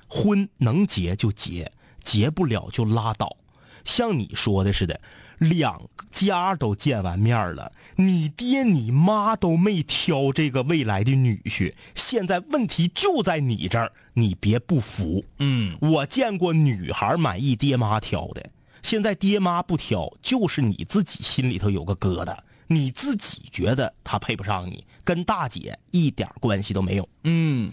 [0.10, 1.72] 婚能结就结，
[2.04, 3.38] 结不了就拉倒。
[3.86, 5.00] 像你说的似的，
[5.40, 15.24] 两家都见完面了，你爹你妈都没挑这个未来的女婿，现在问题就在你这儿，你别不服。
[15.40, 18.44] 嗯，我见过女孩满意爹妈挑的，
[18.82, 27.10] 现在爹妈不挑，就是你自己心里头有个疙瘩，你自己觉得他配不上你，跟大姐一点关系都没有。
[27.24, 27.72] 嗯，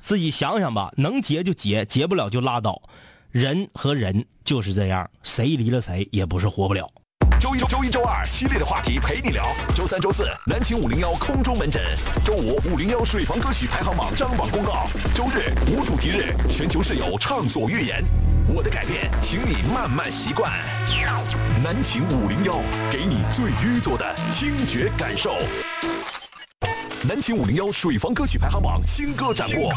[0.00, 2.80] 自己想想吧，能结就结，结不了就拉倒。
[3.30, 6.84] 人和人就是这样，谁离了谁也不是活不了。
[7.40, 9.46] 周一、周一、周二系列的话题陪你聊。
[9.72, 11.80] 周三、周四南秦五零幺空中门诊。
[12.24, 14.88] 周五五零幺水房歌曲排行榜张榜公告。
[15.14, 18.02] 周日无主题日，全球室友畅所欲言。
[18.52, 20.50] 我的改变，请你慢慢习惯。
[21.62, 25.36] 南秦五零幺，给你最淤作的听觉感受。
[27.08, 29.72] 南秦五零幺水房歌曲排行榜新歌展播。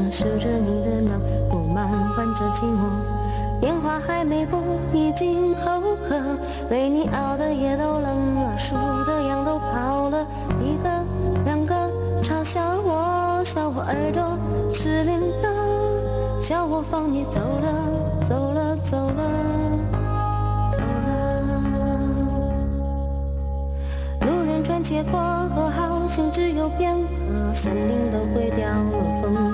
[0.00, 2.88] 黑着，数着你的脑，我慢翻着寂寞。
[3.60, 4.58] 电话还没拨，
[4.92, 5.60] 已经口
[6.08, 6.18] 渴，
[6.70, 10.26] 为你熬的夜都冷了，数的羊都跑了，
[10.60, 10.88] 一个
[11.44, 11.74] 两个
[12.22, 14.38] 嘲笑我，笑我耳朵
[14.72, 17.66] 失灵了，笑我放你走了，
[18.26, 19.22] 走了，走了，
[20.72, 21.10] 走了。
[24.20, 25.20] 路人穿街过
[25.54, 29.49] 河，好像只有片刻，森林都会掉落，风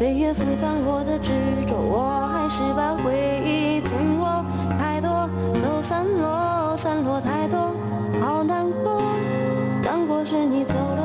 [0.00, 1.30] 岁月抚平我的执
[1.68, 3.12] 着，我还是把回
[3.44, 4.42] 忆紧握。
[4.78, 5.28] 太多
[5.62, 7.74] 都散落，散落太多，
[8.18, 9.02] 好难过，
[9.84, 10.99] 难过是你走了，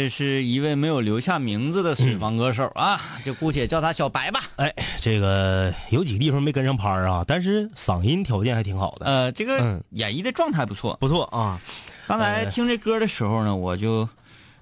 [0.00, 4.40] 这是一位没有留下名字的水房歌手啊，就姑且叫他小白吧。
[4.56, 9.84] 哎，这个有几个地方没跟上拍儿啊，但是嗓音条件还挺好的，呃，这个嗯。
[9.90, 10.96] 演绎的状态不错。
[10.98, 11.60] 不错啊。
[12.06, 14.08] 刚才听这歌的时候呢，我就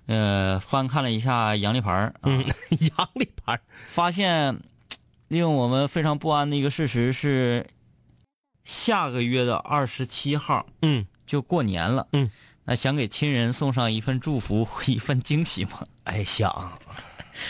[0.06, 2.44] 呃翻看了一下杨丽牌儿啊，嗯，
[2.96, 3.60] 杨丽牌儿。
[3.86, 4.58] 发现
[5.28, 7.64] 令我们非常不安的一个事实是，
[8.64, 12.28] 下个月的二十七号嗯，就过年了，嗯，
[12.70, 15.82] 那想给亲人送上一份祝福，一份惊喜吗？
[16.04, 16.78] 哎，想，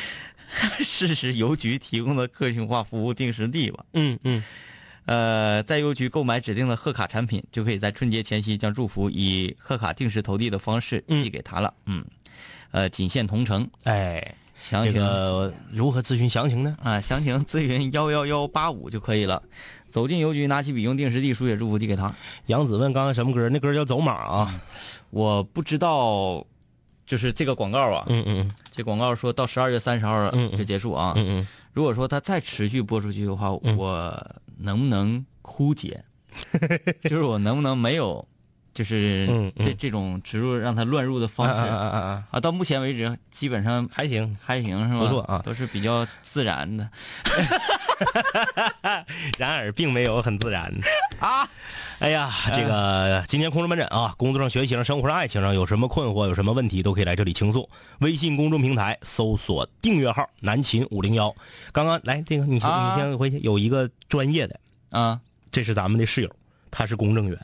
[0.79, 3.85] 试试邮局提供的个性化服务定时递吧。
[3.95, 4.45] 嗯嗯，
[5.07, 11.75] 呃，在邮局购买指定的贺卡产品，就可以在春节前夕将祝福以贺卡定时投递的方式寄给他了。
[11.87, 12.05] 嗯，
[12.71, 16.77] 呃，仅限同城，哎，这详情个如何咨询详情呢？
[16.83, 19.43] 啊，详情咨询幺幺幺八五就可以了。
[19.91, 22.15] 走进邮局，拿起笔，用定时递书写祝福寄给他。
[22.47, 23.49] 杨子问刚刚什么歌？
[23.49, 24.61] 那歌叫《走马》啊。
[25.11, 26.45] 我不知道，
[27.07, 31.15] 就是这个广告啊，嗯嗯这广告说到十二月三十号就结束啊。
[31.17, 36.05] 嗯嗯如果说它再持续播出去的话，我能不能枯竭？
[37.05, 38.27] 就是我能不能没有，
[38.79, 42.39] 就是这这种植入让它乱入的嗯，方式啊啊啊啊啊，啊？
[42.39, 44.37] 到目前为止，基本上还行。
[44.41, 45.01] 还行是吧？
[45.01, 46.89] 不错啊都是比较自然的。
[49.37, 50.73] 然而并没有很自然
[51.19, 51.51] 啊。
[51.99, 57.69] 哎呀，这个今天空中门诊啊，工作上、学习上、生活上、爱情上有什么困惑、有什么问题，都可以来这里倾诉。
[57.99, 61.35] 微信公众平台搜索订阅号“南秦五零幺”。
[61.75, 64.61] 刚刚来这个，你先、啊你先回去，有一个专业的，
[64.91, 66.31] 啊这是咱们的室友，
[66.71, 67.37] 他是公证员。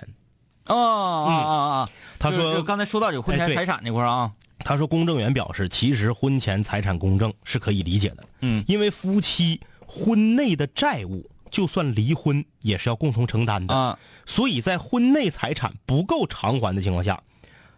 [0.67, 1.91] 哦啊啊啊！
[2.19, 8.65] 他说就就刚才说到有婚前财产那块儿啊，他说，公证员表示，其实婚前财产公证是可以理解的，嗯。
[8.67, 13.75] 因为夫妻婚内的债务，就算离婚也是要共同承担的。
[13.75, 13.99] 啊。
[14.25, 17.23] 所以在婚内财产不够偿还的情况下，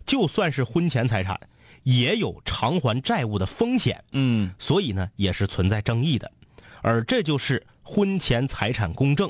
[0.07, 1.41] 就算是婚前财产，
[1.83, 4.53] 也有偿还债务的风险，嗯。
[4.61, 6.31] 所以呢也是存在争议的。
[6.83, 9.29] 而这就是婚前财产公证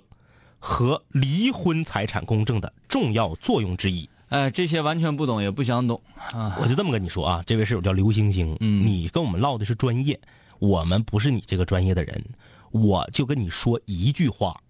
[0.58, 4.08] 和离婚财产公证的重要作用之一。
[4.28, 6.00] 哎，这些完全不懂，也不想懂
[6.32, 6.56] 啊。
[6.60, 10.18] 我就这么跟你说啊，这位室友叫刘星星，嗯你跟我们唠的是专业，
[10.58, 12.24] 我们不是你这个专业的人，
[12.72, 14.60] 我就跟你说一句话，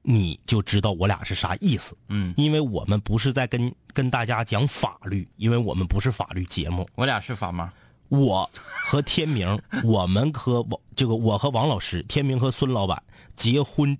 [0.00, 1.94] 你就知道我俩是啥意思。
[2.08, 6.88] 嗯，因为我们不是在跟跟大家讲法律，因为我们不是法律节目。
[6.94, 7.70] 我俩是法吗？
[8.08, 13.02] 我和天明，我们和王这个我和王老师，天明和孙老板
[13.36, 13.98] 结婚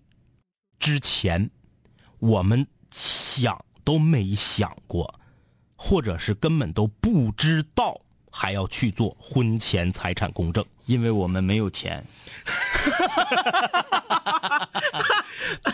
[0.78, 1.50] 之前，
[2.18, 5.18] 我们想都没想过，
[5.76, 10.64] 或者是根本都不知道还要去做婚前财产公证。
[10.86, 12.06] 因为我们没有钱。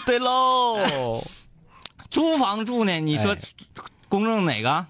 [0.07, 1.23] 对喽，
[2.11, 2.99] 租房住呢？
[2.99, 3.39] 你说哎
[4.09, 4.87] 公证哪个？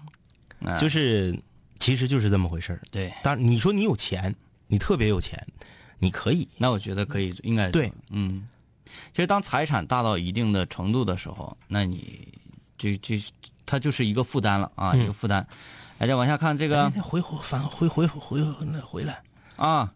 [0.77, 1.37] 就是
[1.79, 2.81] 其实就是这么回事儿。
[2.89, 4.33] 对，但你说你有钱，
[4.67, 5.45] 你特别有钱，
[5.99, 8.47] 你可以那我觉得可以，应该对，嗯。
[9.13, 12.27] 其实当财产大到一定的程度的时候，那你
[12.77, 13.21] 这这
[13.65, 15.45] 它就是一个负担了啊，嗯一个负担。
[15.99, 19.21] 来，再往下看这个哎回回返回回回回回来。
[19.55, 19.93] 啊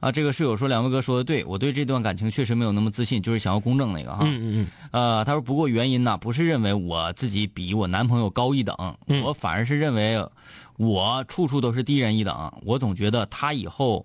[0.00, 4.18] 啊，这个室友说两位哥说的对，我对这段感情确实没有那么自信，就是想要公正那个哈。
[4.24, 10.22] 嗯嗯呃，他说不过原因呢，不是认为我自己比我男朋友高一等，嗯我反而是认为
[10.76, 14.04] 我处处都是低人一等，我总觉得他以后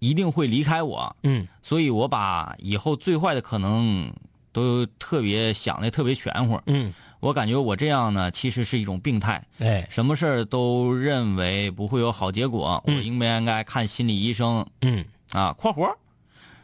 [0.00, 1.46] 一定会离开我，嗯。
[1.62, 4.12] 所以我把以后最坏的可能
[4.52, 6.60] 都特别想的特别全乎。
[6.66, 6.92] 嗯。
[7.20, 9.46] 我感觉我这样呢，其实是一种病态，
[9.90, 13.04] 什么事儿都认为不会有好结果，我嗯。
[13.04, 14.66] 应不应该看心理医生。
[14.80, 15.04] 嗯。
[15.32, 15.94] 啊？（括弧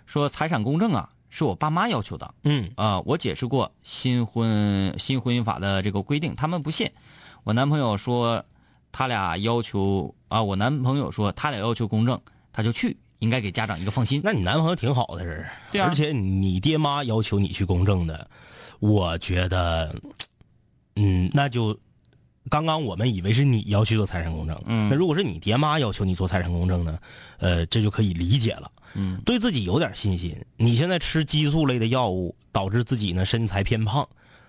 [0.07, 2.35] 说财产公证啊，是我爸妈要求的。
[2.45, 2.71] 嗯。
[2.77, 6.91] 啊，我解释过新婚新婚姻法的这个规定，他们不信。
[7.45, 8.43] 我男朋友说
[8.91, 12.19] 他俩要求啊，我男朋友说他俩要求公证，
[12.53, 14.21] 他就去，应该给家长一个放心。
[14.23, 18.29] 那你男朋友挺好的人，对啊而且你爹妈要求你去公证的，
[18.81, 19.95] 我觉得，
[20.97, 21.79] 嗯，那就
[22.49, 26.99] 刚刚我们以为是你要去做财产公证，嗯那如果是你爹妈要求你做财产公证呢，
[27.39, 28.71] 呃，这就可以理解了。
[28.95, 30.35] 嗯，对自己有点信心。
[30.57, 34.09] 你现在吃激素类的药物，导致自己呢身材偏胖，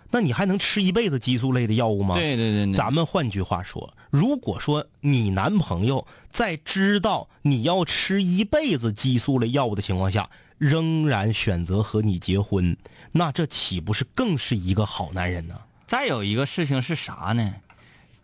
[0.10, 2.16] 那你还能吃一辈子激素类的药物吗？
[2.16, 10.28] 对对对对，咱们换句话说，如果说你男朋友在知道你要吃一辈子激素类药物的情况下，
[10.58, 12.76] 仍然选择和你结婚，
[13.12, 15.56] 那这岂不是更是一个好男人呢？
[15.86, 17.54] 再有一个事情是啥呢？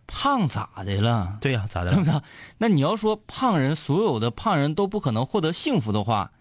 [0.08, 1.38] 胖咋的了？
[1.40, 2.10] 对呀、咋的对不？
[2.10, 2.20] 对？
[2.58, 6.32] 那你要说胖人所有的胖人都不可能获得幸福的话，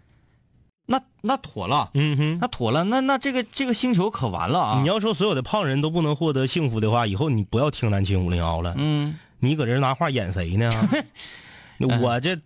[0.88, 2.38] 那那妥了，嗯哼。
[2.42, 4.82] 那妥了，那那这个这个星球可完了啊！
[4.82, 8.74] 你要说所有的胖人都不能获得幸福的话，以后你不要听南青五零幺了。
[8.78, 10.72] 嗯，你搁这儿拿话演谁呢？
[12.02, 12.40] 我这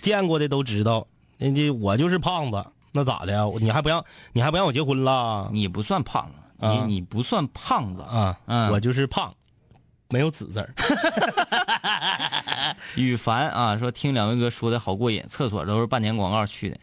[0.00, 1.04] 见过的都知道，
[1.38, 3.44] 人家我就是胖子，那咋的呀？
[3.58, 5.50] 你还不让你还不让我结婚了？
[5.52, 8.02] 你不算胖子，啊你你不算胖子。
[8.02, 9.34] 啊，嗯我就是胖，
[10.10, 10.72] 没有子字儿。
[12.94, 16.78] 羽凡啊，说听两位哥说的好过瘾，厕所都是半年广告去的，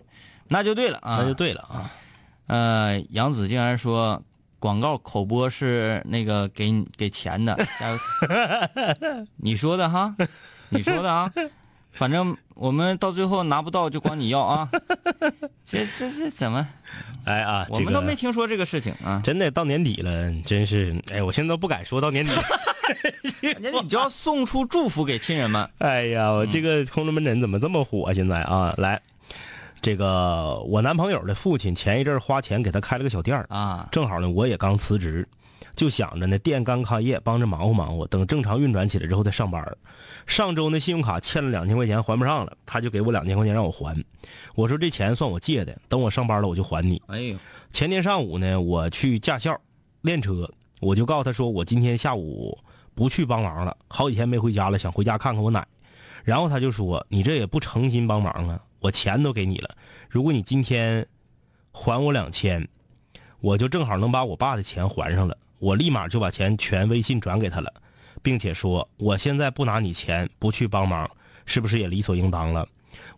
[0.49, 1.15] 那就对了啊。
[1.17, 1.89] 那就对了啊。
[2.47, 4.21] 呃，杨子竟然说
[4.59, 7.97] 广告口播是那个给你给钱的， 加油！
[9.37, 10.13] 你说的哈，
[10.69, 11.31] 你说的啊，
[11.91, 14.69] 反正我们到最后拿不到就管你要啊。
[15.65, 16.67] 这这这怎么？
[17.25, 19.21] 哎啊，我们都没听说这个事情啊。
[19.23, 22.31] 真的到年底了，真是哎，我现在都不敢说到年底。
[23.61, 25.69] 那你就要送出祝福给亲人们。
[25.77, 28.11] 哎呀，我这个空中门诊怎么这么火？
[28.13, 28.99] 现在啊，来，
[29.81, 35.27] 这个我男朋友的父亲前一阵花钱给他开了个小店儿啊正好呢，我也刚辞职，
[35.75, 39.65] 就想着呢，店刚开业，帮着忙活忙活，等正常运转起来之后再上班。
[40.25, 43.95] 上周呢，信用卡欠了两千块钱还不上了，他就给我两千块钱让我还。
[44.53, 47.01] 我说这钱算我借的，等我上班了我就还你。
[47.07, 47.37] 哎呦，
[47.71, 49.59] 前天上午呢，我去驾校
[50.01, 50.49] 练车，
[50.81, 52.57] 我就告诉他说，我今天下午
[52.93, 55.65] 不去帮忙了，好几天没回家了，想回家看看我奶。
[56.23, 59.75] 然后他就说：“你这也不诚心帮忙啊，我钱都给你了，
[60.09, 61.05] 如果你今天
[61.71, 62.67] 还我两千，
[63.39, 65.37] 我就正好能把我爸的钱还上了。
[65.59, 67.73] 我立马就把钱全微信转给他了，
[68.21, 71.09] 并且说我现在不拿你钱，不去帮忙，
[71.45, 72.67] 是不是也理所应当了？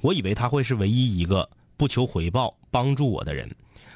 [0.02, 1.48] 我以为他会是唯一一个
[1.78, 3.50] 不求回报帮助我的人。”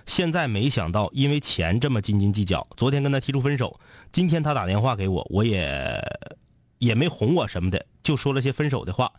[0.05, 2.67] 现在没想到，因为钱这么斤斤计较。
[2.77, 3.79] 昨天跟他提出分手，
[4.11, 5.99] 今天他打电话给我，我也
[6.77, 9.11] 也没哄我什么的，就说了些分手的话。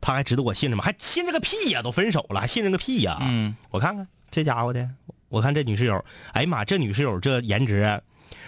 [0.00, 0.84] 他还值得我信任吗？
[0.84, 1.82] 还信这个屁呀！
[1.82, 3.18] 都分手了，还信任个屁呀！
[3.20, 4.88] 嗯，我看看这家伙的，
[5.28, 8.00] 我看这女室友，哎呀妈，这女室友这颜值，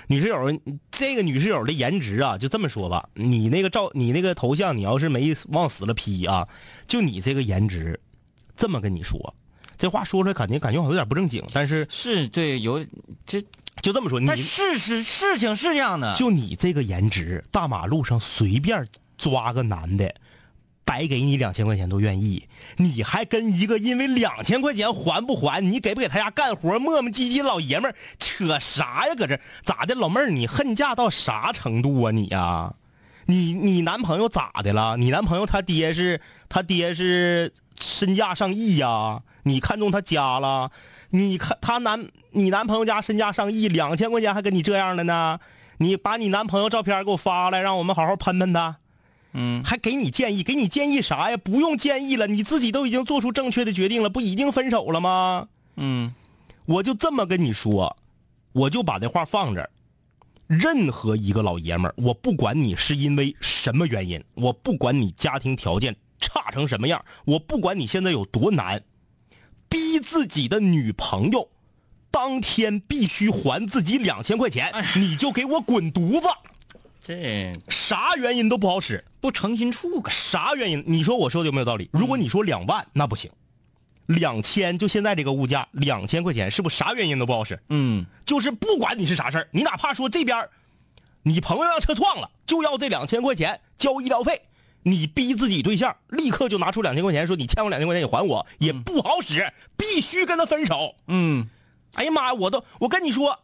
[0.06, 6.48] 女室友这个女室友的颜值啊，就这么说吧，你那个照，你那个头像，你要是没往死了 P 啊，
[6.86, 8.00] 就你这个颜值，
[8.56, 9.34] 这么跟你说，
[9.76, 12.84] 这话说出来感觉感觉好像有点不正经，但是是对有
[13.26, 13.42] 这，
[13.82, 16.14] 就这么说，事实事情是这样的。
[16.14, 18.86] 就你这个颜值，大马路上随便
[19.16, 20.14] 抓个男的，
[20.84, 22.48] 白给你两千块钱都愿意。
[22.76, 29.14] 你还跟一个因为两千块钱还不还，你给不给他家干活磨磨唧唧老爷们儿扯啥呀？
[29.14, 32.74] 搁这咋的，老妹儿，你恨嫁到啥程度啊你呀、
[33.26, 34.96] 你你男朋友咋的了？
[34.96, 40.70] 你男朋友他爹是他爹是身价上亿呀、你看中他家了？
[41.10, 45.38] 你看他男你男朋友家身价上亿，两千块钱还跟你这样的呢？
[45.78, 48.78] 你把你男朋友照片给我发来，让我们好好喷喷他。
[49.34, 51.36] 嗯，还给你建议，给你建议啥呀？
[51.36, 55.48] 不用建议了，你自己都已经做出正确的决定了，不已经分手了吗？
[55.76, 56.14] 嗯，
[56.66, 57.96] 我就这么跟你说，
[58.52, 59.70] 我就把这话放这儿。
[60.46, 68.82] 任何一个老爷们儿，我不管你是因为什么原因，我不管你家庭条件差成什么样，我不管你现在有多难，
[69.70, 71.48] 逼自己的女朋友
[72.10, 76.28] 当天必须还自己两千块钱，你就给我滚犊子！
[77.04, 79.04] 这啥原因都不好使。
[79.20, 80.10] 不诚心处个。
[80.10, 80.84] 啥原因？
[80.86, 81.90] 你说我说的有没有道理？
[81.92, 83.30] 如果你说两万，那不行，
[84.06, 87.60] 两千就现在这个物价，两千块钱是不是啥原因都不好使？
[87.68, 90.50] 嗯，就是不管你是啥事儿，你哪怕说这边儿
[91.24, 94.42] 你朋友让车撞了，就要这两千块钱交医疗费，
[94.82, 100.94] 你逼自己对象立刻就拿出两千块钱说你欠我两千块钱你还我，也不好使，必须跟他分手。
[101.06, 101.48] 嗯，
[101.94, 103.38] 哎呀妈呀，我都我跟你说，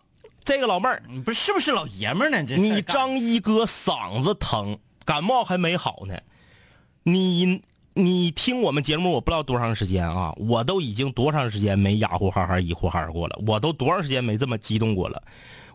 [0.48, 2.42] 这个老妹儿，你不是是不是老爷们儿呢？
[2.42, 6.16] 这你张一哥嗓子疼，感冒还没好呢。
[7.02, 7.60] 你
[7.92, 15.22] 你听我们节目，我不知道多长时间啊，我都已经多长时间没哑呼哈哈一呼哈哈过了，我都多长时间没这么激动过了。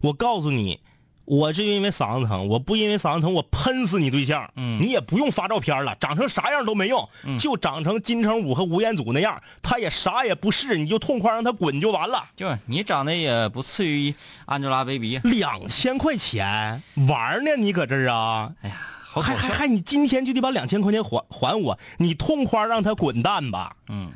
[0.02, 0.80] 我告诉你，
[1.26, 4.50] 我是因为嗓子疼，我不因为嗓子疼，我喷死你对象。
[4.56, 7.08] 嗯，你也不用发照片了，长成啥样都没用，
[7.40, 12.24] 就长成金城武和吴彦祖那样，他也啥也不是，你就痛快让他滚就完了。
[12.36, 14.14] 就是你长得也不次于
[14.48, 15.22] Angelababy。
[15.24, 18.52] 两千块钱玩呢，你搁这儿啊？
[18.62, 19.36] 哎呀，好还。
[19.36, 23.76] 还还，你今天就得把两千块钱还还我，你痛快让他滚蛋吧！
[23.88, 24.12] 嗯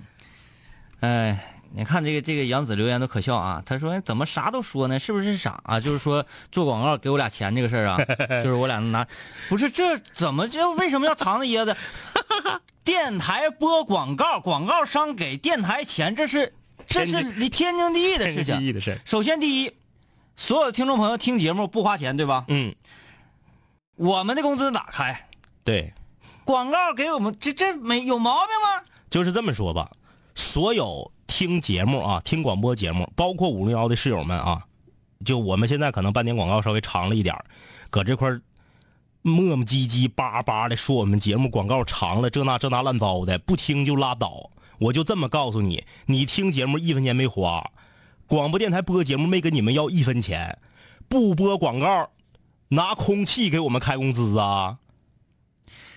[0.99, 3.61] 哎，你看这个这个杨子留言都可笑啊！
[3.65, 4.97] 他说怎么啥都说呢？
[4.97, 5.79] 是不是傻啊？
[5.79, 7.97] 就是说做广告给我俩钱这个事儿啊，
[8.43, 9.05] 就是我俩拿，
[9.49, 11.75] 不是这怎么就为什么要藏着掖着？
[12.83, 16.53] 电台播广告，广告商给电台钱，这是
[16.87, 18.75] 这是天经离天经地义的事天经地义情。
[18.75, 19.73] 的事首先第一，
[20.35, 22.45] 所有的听众朋友听节目不花钱，对吧？
[22.47, 22.73] 嗯，
[23.97, 25.27] 我们的工资打开，
[25.65, 25.93] 对，
[26.45, 28.83] 广告给我们，这这没有毛病吗？
[29.09, 29.91] 就是这么说吧。
[30.33, 34.65] 所有听节目啊，听广播节目，包括五零幺的室友们啊，
[35.23, 37.35] 就我们现在可能半年广告稍微长了一点
[37.91, 38.27] 搁这块
[39.21, 44.49] 磨磨唧唧叭叭的说我们节目广告长了，这那这那乱糟的，不听就拉倒。
[44.79, 47.69] 我就这么告诉你，你听节目一分钱没花，
[48.25, 50.57] 广播电台播节目没跟你们要一分钱，
[51.07, 52.09] 不播广告，
[52.69, 54.79] 拿空气给我们开工资啊！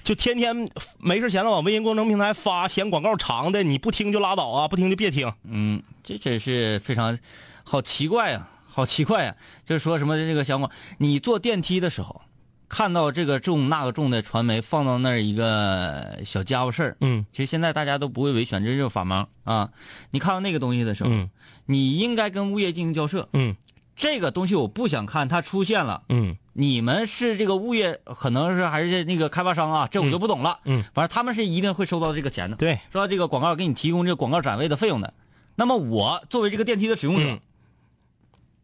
[0.03, 5.33] 就天天没事闲了往微信公众平台发嫌广告长的，你不听就拉倒啊，不听就别听。
[5.45, 7.19] 嗯，这真是非常
[7.63, 9.35] 好奇怪啊，好奇怪啊、
[9.65, 12.23] 就是说什么这个想法，你坐电梯的时候，
[12.69, 19.71] 看到这个重那个重的传媒放到那儿一个小家伙事儿，嗯其实现在大家都不会维权，这就是法盲啊。
[20.11, 21.31] 你看到那个东西的时候，嗯
[21.67, 23.29] 你应该跟物业进行交涉。
[23.33, 23.55] 嗯
[24.01, 30.59] 这个东西我不想看，它出现了，嗯你们是这个物业，可能是还是那个开发商啊，这我就不懂了。
[30.65, 35.13] 嗯，反正他们是一定会收到这个钱的，对，收到这个广告给你提供这个广告展位的费用的。
[35.55, 37.41] 那么我作为这个电梯的使用者，嗯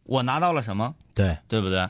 [0.05, 0.95] 我拿到了什么？
[1.15, 1.87] 对，对不对？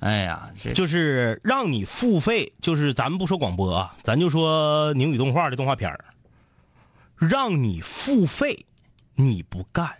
[0.00, 6.02] 哎呀，这就是让你付费，就是咱们不说广播啊，咱就说宁宇动画的动画片儿
[7.16, 8.64] 让你付费，
[9.16, 9.98] 你不干，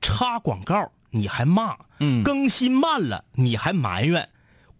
[0.00, 2.22] 插广告你还骂，嗯。
[2.22, 4.28] 更新慢了你还埋怨，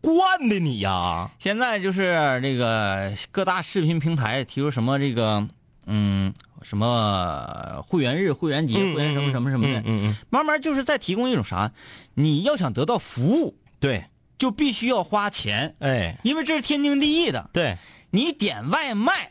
[0.00, 5.46] 惯的你呀，现在就是这个各大视频平台提出什么这个
[5.86, 11.70] 嗯什么会员日、会员节、嗯会员什么什么什么的，嗯嗯嗯，慢慢就是在提供一种啥？
[12.14, 14.04] 你要想得到服务，对，
[14.36, 17.48] 就必须要花钱，哎，因为这是天经地义的。
[17.52, 17.76] 对，
[18.10, 19.30] 你点外卖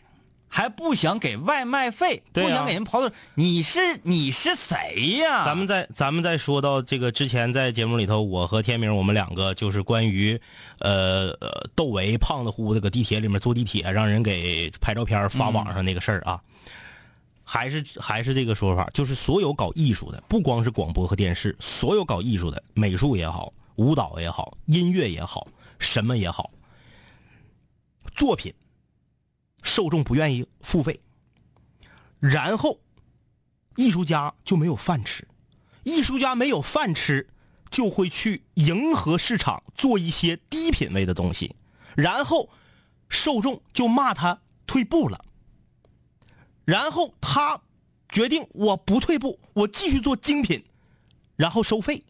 [0.58, 5.46] 还不想给外卖费，不想给人跑腿，你是你是谁呀？
[5.46, 10.42] 咱们再咱们再说到这个之前在节目里头，我和天明我们两个就是关于，
[10.80, 16.42] 呃呃窦唯胖子乎这个地铁里面坐地铁让人给拍照片发网上那个事儿啊，
[17.44, 25.48] 还是还是这个说法，就是所有搞艺术的，不光是广播和电视，所有搞艺术的，美术也好，舞蹈也好，音乐也好，
[25.78, 26.50] 什么也好，
[28.16, 28.52] 作品
[29.62, 31.02] 受众不愿意付费，
[32.20, 32.80] 然后
[33.76, 35.28] 艺术家就没有饭吃，
[35.84, 37.28] 艺术家没有饭吃，
[37.70, 41.56] 就会去迎合市场做一些低品位的东西，
[41.96, 42.50] 然后
[43.10, 45.26] 受众就骂他退步了，
[46.66, 47.62] 然后他
[48.10, 50.64] 决定我不退步，我继续做精品，
[51.36, 52.04] 然后收费，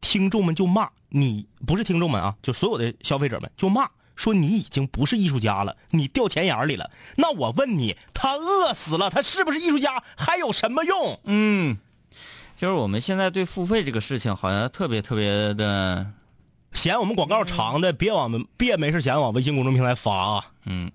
[0.00, 3.88] 听众们就骂你，不是听众们啊，就所有的消费者们就骂。
[4.18, 6.90] 说你已经不是艺术家了，你掉钱眼里了。
[7.16, 10.02] 那我问你，他饿死了，他是不是艺术家？
[10.16, 11.20] 还有什么用？
[11.22, 11.78] 嗯，
[12.56, 16.04] 就是我们现在对付费这个事情好像特别特别的，
[16.72, 20.46] 嫌我们广告长的，别往别没事闲往微信公众平台发啊！
[20.66, 20.90] 嗯，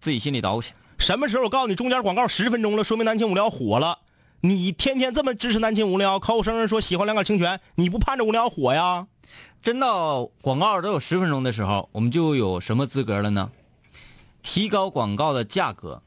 [0.00, 0.72] 自己心里叨去。
[0.98, 4.00] 什么时候我告诉你中间广告十分钟了，说明南青无聊火了。
[4.40, 9.06] 你天天这么支持南青无聊，口口声声说喜欢两杆清泉，你不盼着无聊火呀？
[9.62, 13.52] 真到广告都有十分钟的时候，我们就有什么资格了呢？
[14.42, 16.02] 提高广告的价格，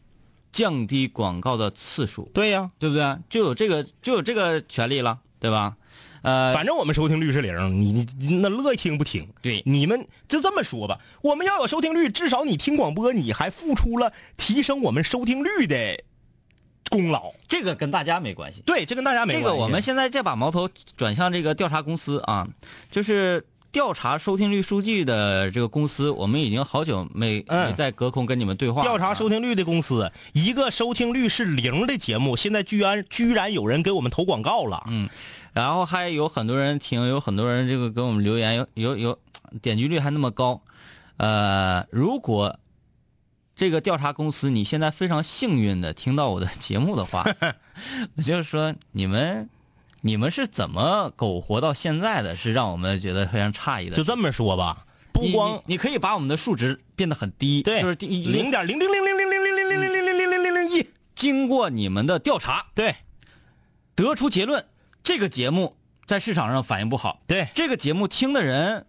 [0.51, 3.17] 降低广告的次数，对呀，对不对？
[3.29, 5.77] 就有这个就有这个权利了，对吧？
[6.21, 9.29] 呃，反正我们收听率是零，你你那乐意听不听？
[9.41, 16.03] 对你们就这么说吧，我们要有收听率，至少你听广播，你还付出了提升我们收听率的
[16.89, 17.31] 功劳。
[17.47, 18.61] 这个跟大家没关系。
[18.65, 19.43] 对，这跟大家没关系。
[19.43, 22.47] 这个我们现在再把矛头转向这个调查公司啊，
[22.91, 28.81] 就是调查收听率数据的这个公司，我们已经好久没、嗯没在隔空跟你们对话。
[28.81, 34.83] 调查收听率的公司，一个收听率是零的节目，现在居然居然有人给我们投广告了。
[34.87, 35.09] 嗯，
[35.53, 39.19] 然后还有很多人听，有很多人这个给我们留言，有有有
[39.61, 40.61] 点击率还那么高。
[41.17, 42.57] 呃，如果
[43.55, 47.25] 这个调查公司你现在非常幸运的听到我的节目的话，
[48.15, 49.49] 我 就是说你们
[50.01, 52.35] 你们是怎么苟活到现在的？
[52.35, 53.95] 是让我们觉得非常诧异的。
[53.95, 62.95] 就这么说吧，不光你你可以把我们的数值变得很低，对，就是零点零零零零零零零零零零零零零零零一，经过你们的调查，对
[63.95, 64.65] 得出结论，
[65.01, 68.85] 这个节目在市场上反应不好，对，这个节目听的人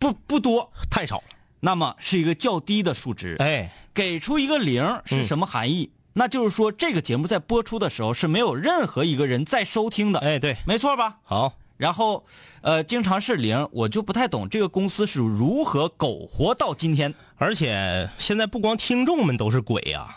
[0.00, 1.24] 不不多，太少了。
[1.60, 3.36] 那么是一个较低的数值。
[3.38, 3.70] 哎，
[4.00, 5.90] 给出一个零是什么含义？
[6.14, 11.18] 那就是说这个节目在播出的时候是没有任何一个人在收听的，哎，对，没错吧？
[11.22, 12.24] 好，然后，
[12.62, 17.14] 呃，经常是零，我就不太懂这个公司是如何苟活到今天。
[17.36, 20.08] 而且现在不光听众们都是鬼呀、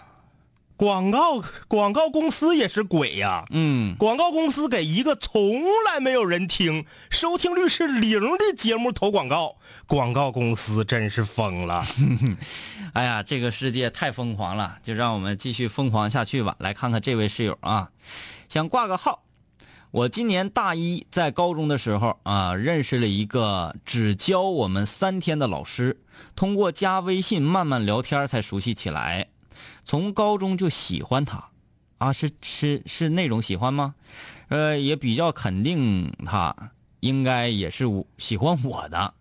[0.83, 9.55] 广告广告公司也是鬼呀、嗯，广告公司给一个从来没有人听、收听率是零的节目投广告，
[9.87, 11.85] 广告公司真是疯了。
[12.91, 16.57] 哎呀，这个世界太疯狂了，就让我们继续疯狂下去吧。
[16.59, 17.87] 来看看这位室友啊，
[18.49, 19.23] 想挂个号。
[19.91, 26.01] 我今年大一，在高中的时候啊，认识了一个只教我们三天的老师，
[26.35, 29.29] 通过加微信慢慢聊天才熟悉起来。
[29.83, 31.49] 从高中就喜欢他，
[31.97, 33.95] 啊，是是是那种喜欢吗？
[34.49, 36.55] 呃，也比较肯定他
[36.99, 39.13] 应该也是我喜欢我的。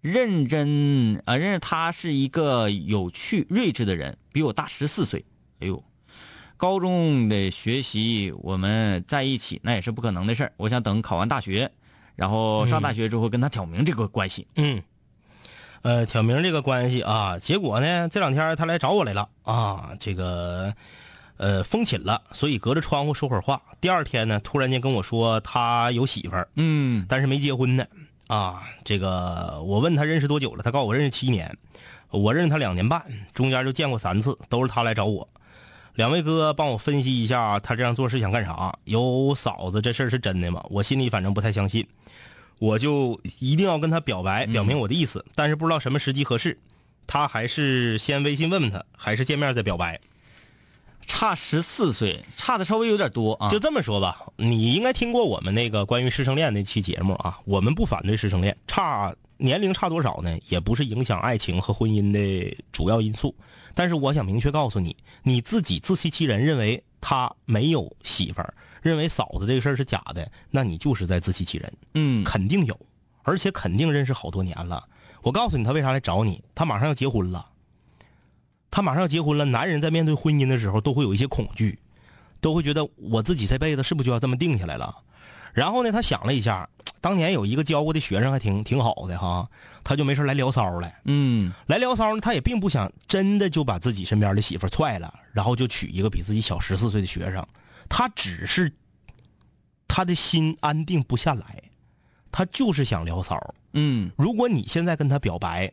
[0.00, 5.24] 认真啊，认识他是一个有趣、睿智的人，比我大十四岁。
[5.60, 5.84] 哎呦，
[6.56, 10.52] 高中的学习我们在一起那也是不可能的事儿。
[10.56, 11.70] 我想等考完大学，
[12.16, 14.46] 然后上大学之后跟他挑明这个关系。
[14.56, 14.82] 嗯，
[15.82, 20.72] 呃，挑明这个关系啊，结果呢，这两天他来找我来了啊，这个
[21.36, 23.60] 呃封寝了，所以隔着窗户说会儿话。
[23.80, 27.84] 第二天呢，突然间跟我说他有媳妇儿，嗯但是没结婚呢。
[28.28, 31.54] 啊，这个我问他认识多久了，他告诉我认识七年，
[32.10, 33.04] 我认识他两年半，
[33.34, 35.28] 中间就见过三次，都是他来找我。
[35.94, 38.74] 两位哥帮我分析一下，他这样做是想干啥？
[38.84, 40.64] 有嫂子这事儿是真的吗？
[40.70, 41.86] 我心里反正不太相信，
[42.62, 46.56] 我就一定要跟他表白，表明我的意思，但是不知道什么时机合适。
[47.08, 50.00] 他还是先微信问问他，还是见面再表白？
[51.04, 53.48] 差十四岁，差的稍微有点多啊。
[53.48, 57.36] 就这么说吧，你应该听过我们那个关于师生恋那期节目啊。
[57.46, 63.34] 我们不反对师生恋，差年龄差多少呢，也不是影响爱情和婚姻的主要因素。
[63.74, 71.72] 但是我想明确告诉你，你自己自欺欺人，认为他没有媳妇儿，认为嫂子这个事儿是假的，那你就是在自欺欺人。
[71.94, 72.78] 嗯肯定有，
[73.22, 74.86] 而且肯定认识好多年了。
[75.22, 76.42] 我告诉你，他为啥来找你？
[76.54, 77.46] 他马上要结婚了。
[78.70, 81.78] 他马上要结婚了，男人在面对婚姻的时候都会有一些恐惧，
[82.40, 84.96] 都会觉得我自己这辈子是不是就要这么定下来了？
[85.52, 86.68] 然后呢，他想了一下，
[87.00, 89.46] 当年有一个教过的学生还挺挺好的哈，
[89.84, 91.00] 他就没事来聊骚来。
[91.04, 97.46] 嗯来聊骚呢，他也并不想真的就把自己身边的媳妇踹了，然后就娶一个比自己小十四岁的学生，
[97.94, 98.72] 他只是
[99.86, 101.62] 他的心安定不下来，
[102.30, 103.38] 他就是想聊骚。
[103.74, 105.70] 嗯如果你现在跟他表白，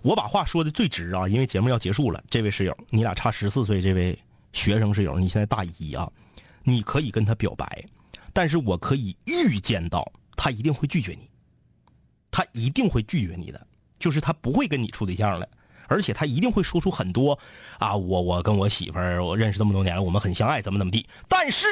[0.00, 2.24] 我把话说的最直啊，因为节目要结束了。
[2.30, 4.18] 这位室友，你俩差十四岁，这位
[4.54, 6.10] 学生室友，你现在大一啊，
[6.62, 7.84] 你可以跟他表白，
[8.32, 11.28] 但是我可以预见到他一定会拒绝你，
[12.30, 13.66] 他一定会拒绝你的，
[13.98, 15.46] 就是他不会跟你处对象了。
[15.88, 17.38] 而且他一定会说出很多
[17.78, 21.06] 啊，我我跟我媳妇儿我认识这么多年了，我们很相爱，怎么怎么地。
[21.28, 21.66] 但是，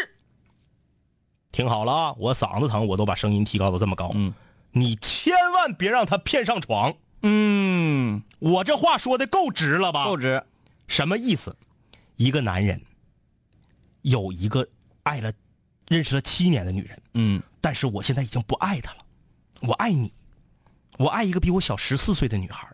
[1.50, 4.10] 听好了啊，我嗓子疼，我都把声音提高到这么高。
[4.14, 4.32] 嗯，
[4.70, 6.94] 你千万别让他骗上床。
[7.22, 10.04] 嗯，我这话说的够直了吧？
[10.04, 10.42] 够直。
[10.88, 11.56] 什么意思？
[12.16, 12.80] 一个男人
[14.02, 14.66] 有一个
[15.02, 15.32] 爱了、
[15.88, 18.98] 认识了七年的女人，嗯但是我现在已经不爱她了。
[19.60, 20.12] 我爱你，
[20.98, 22.68] 我爱一个比我小十四岁的女孩，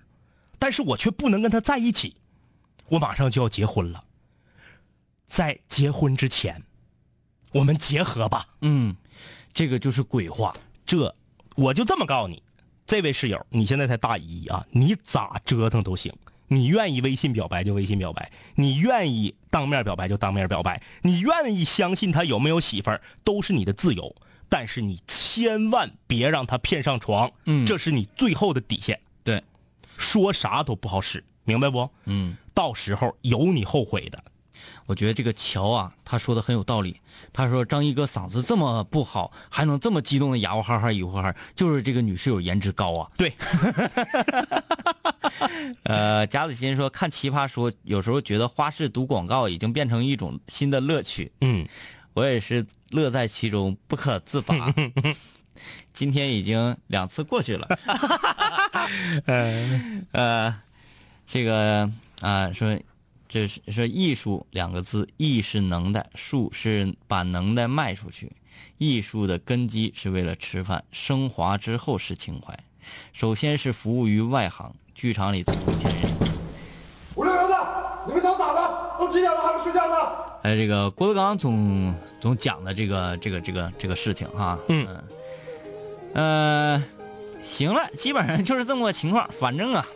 [0.58, 2.16] 但是我却不能跟他在一起。
[2.88, 4.04] 我马上就要结婚了，
[5.26, 6.62] 在结婚之前，
[7.52, 8.48] 我们结合吧。
[8.62, 8.96] 嗯，
[9.52, 10.56] 这个就是鬼话。
[10.86, 11.14] 这
[11.54, 12.42] 我就这么告诉你，
[12.86, 16.12] 这位室友，你现在才大一啊，你咋折腾都行。
[16.50, 24.16] 你愿意微信表白就微信表白，你愿意当面表白就当面表白，你愿意相信他有没有媳妇儿都是你的自由，
[24.48, 28.98] 但是你千万别让他骗上床，嗯这是你最后的底线。
[29.98, 31.90] 对，说啥都不好使，明白不？
[32.04, 34.22] 嗯，到时候有你后悔的。
[34.86, 37.00] 我觉得这个乔啊，他说的很有道理。
[37.32, 43.10] 他说张一哥嗓子这么不好，还能这么激动的哑呼哈哈、一呼哈哈，就是这个女室友颜值高啊。
[43.16, 43.32] 对，
[45.84, 51.68] 呃，贾子欣说看奇葩说，有时候觉得花式读广告已经变成一种新的乐趣，嗯，
[52.14, 54.72] 我也是乐在其中不可自拔。
[55.92, 57.68] 今天已经两次过去了。
[60.12, 60.54] 呃，
[61.26, 61.90] 这个
[62.20, 62.78] 啊、说
[63.28, 68.32] 这是说艺术两个字，艺是能耐，术是把能耐卖出去。
[68.78, 72.58] 艺术的根基是为了吃饭，升华之后是情怀。
[73.12, 76.10] 首先是服务于外行，剧场里总有钱人。
[77.16, 77.56] 五六零的，
[78.06, 78.96] 你们想咋的？
[78.98, 79.94] 都几点了还不睡觉呢？
[80.42, 85.04] 哎，这个郭德纲总总讲的这个这个这个这个事情哈，嗯呃，
[87.42, 89.28] 行了，基本上就是这么个情况。
[89.38, 89.86] 反正啊，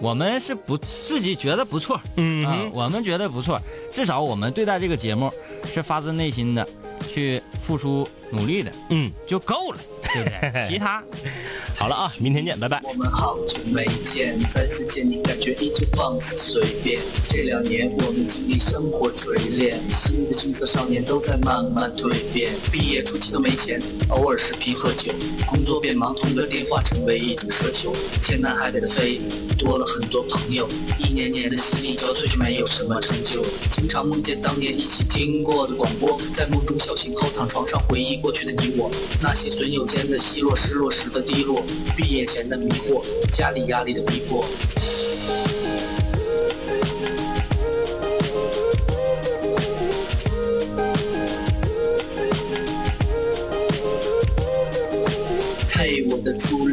[0.00, 3.60] 我们是不自己觉得不错，嗯啊，我们觉得不错，
[3.92, 5.32] 至少我们对待这个节目
[5.72, 6.66] 是发自内心的
[7.08, 9.78] 去付出努力的，嗯，就够了，
[10.14, 10.68] 对不对？
[10.70, 11.02] 其他
[11.76, 12.80] 好了啊，明天见，拜拜。
[12.84, 17.00] 我们好久没见，再次见你感觉依旧放肆随便。
[17.28, 22.52] 这两年我们经历生活锤炼，新的青涩少年都在慢慢蜕变。
[22.70, 25.12] 毕业初期都没钱，偶尔视频喝酒，
[25.46, 27.92] 工作变忙，通个电话成为一种奢求。
[28.22, 29.20] 天南海北的飞，
[29.58, 33.44] 多了很多朋友，一年年的心力交瘁却没有什么成就。
[33.72, 38.88] 经常梦见当年一起听过的广播，在梦中小醒后躺床上回忆过去的你我，
[39.20, 41.62] 那些损友间的奚落，失落时的低落，
[41.96, 43.02] 毕业前的迷惑，
[43.32, 44.44] 家里压力的逼迫。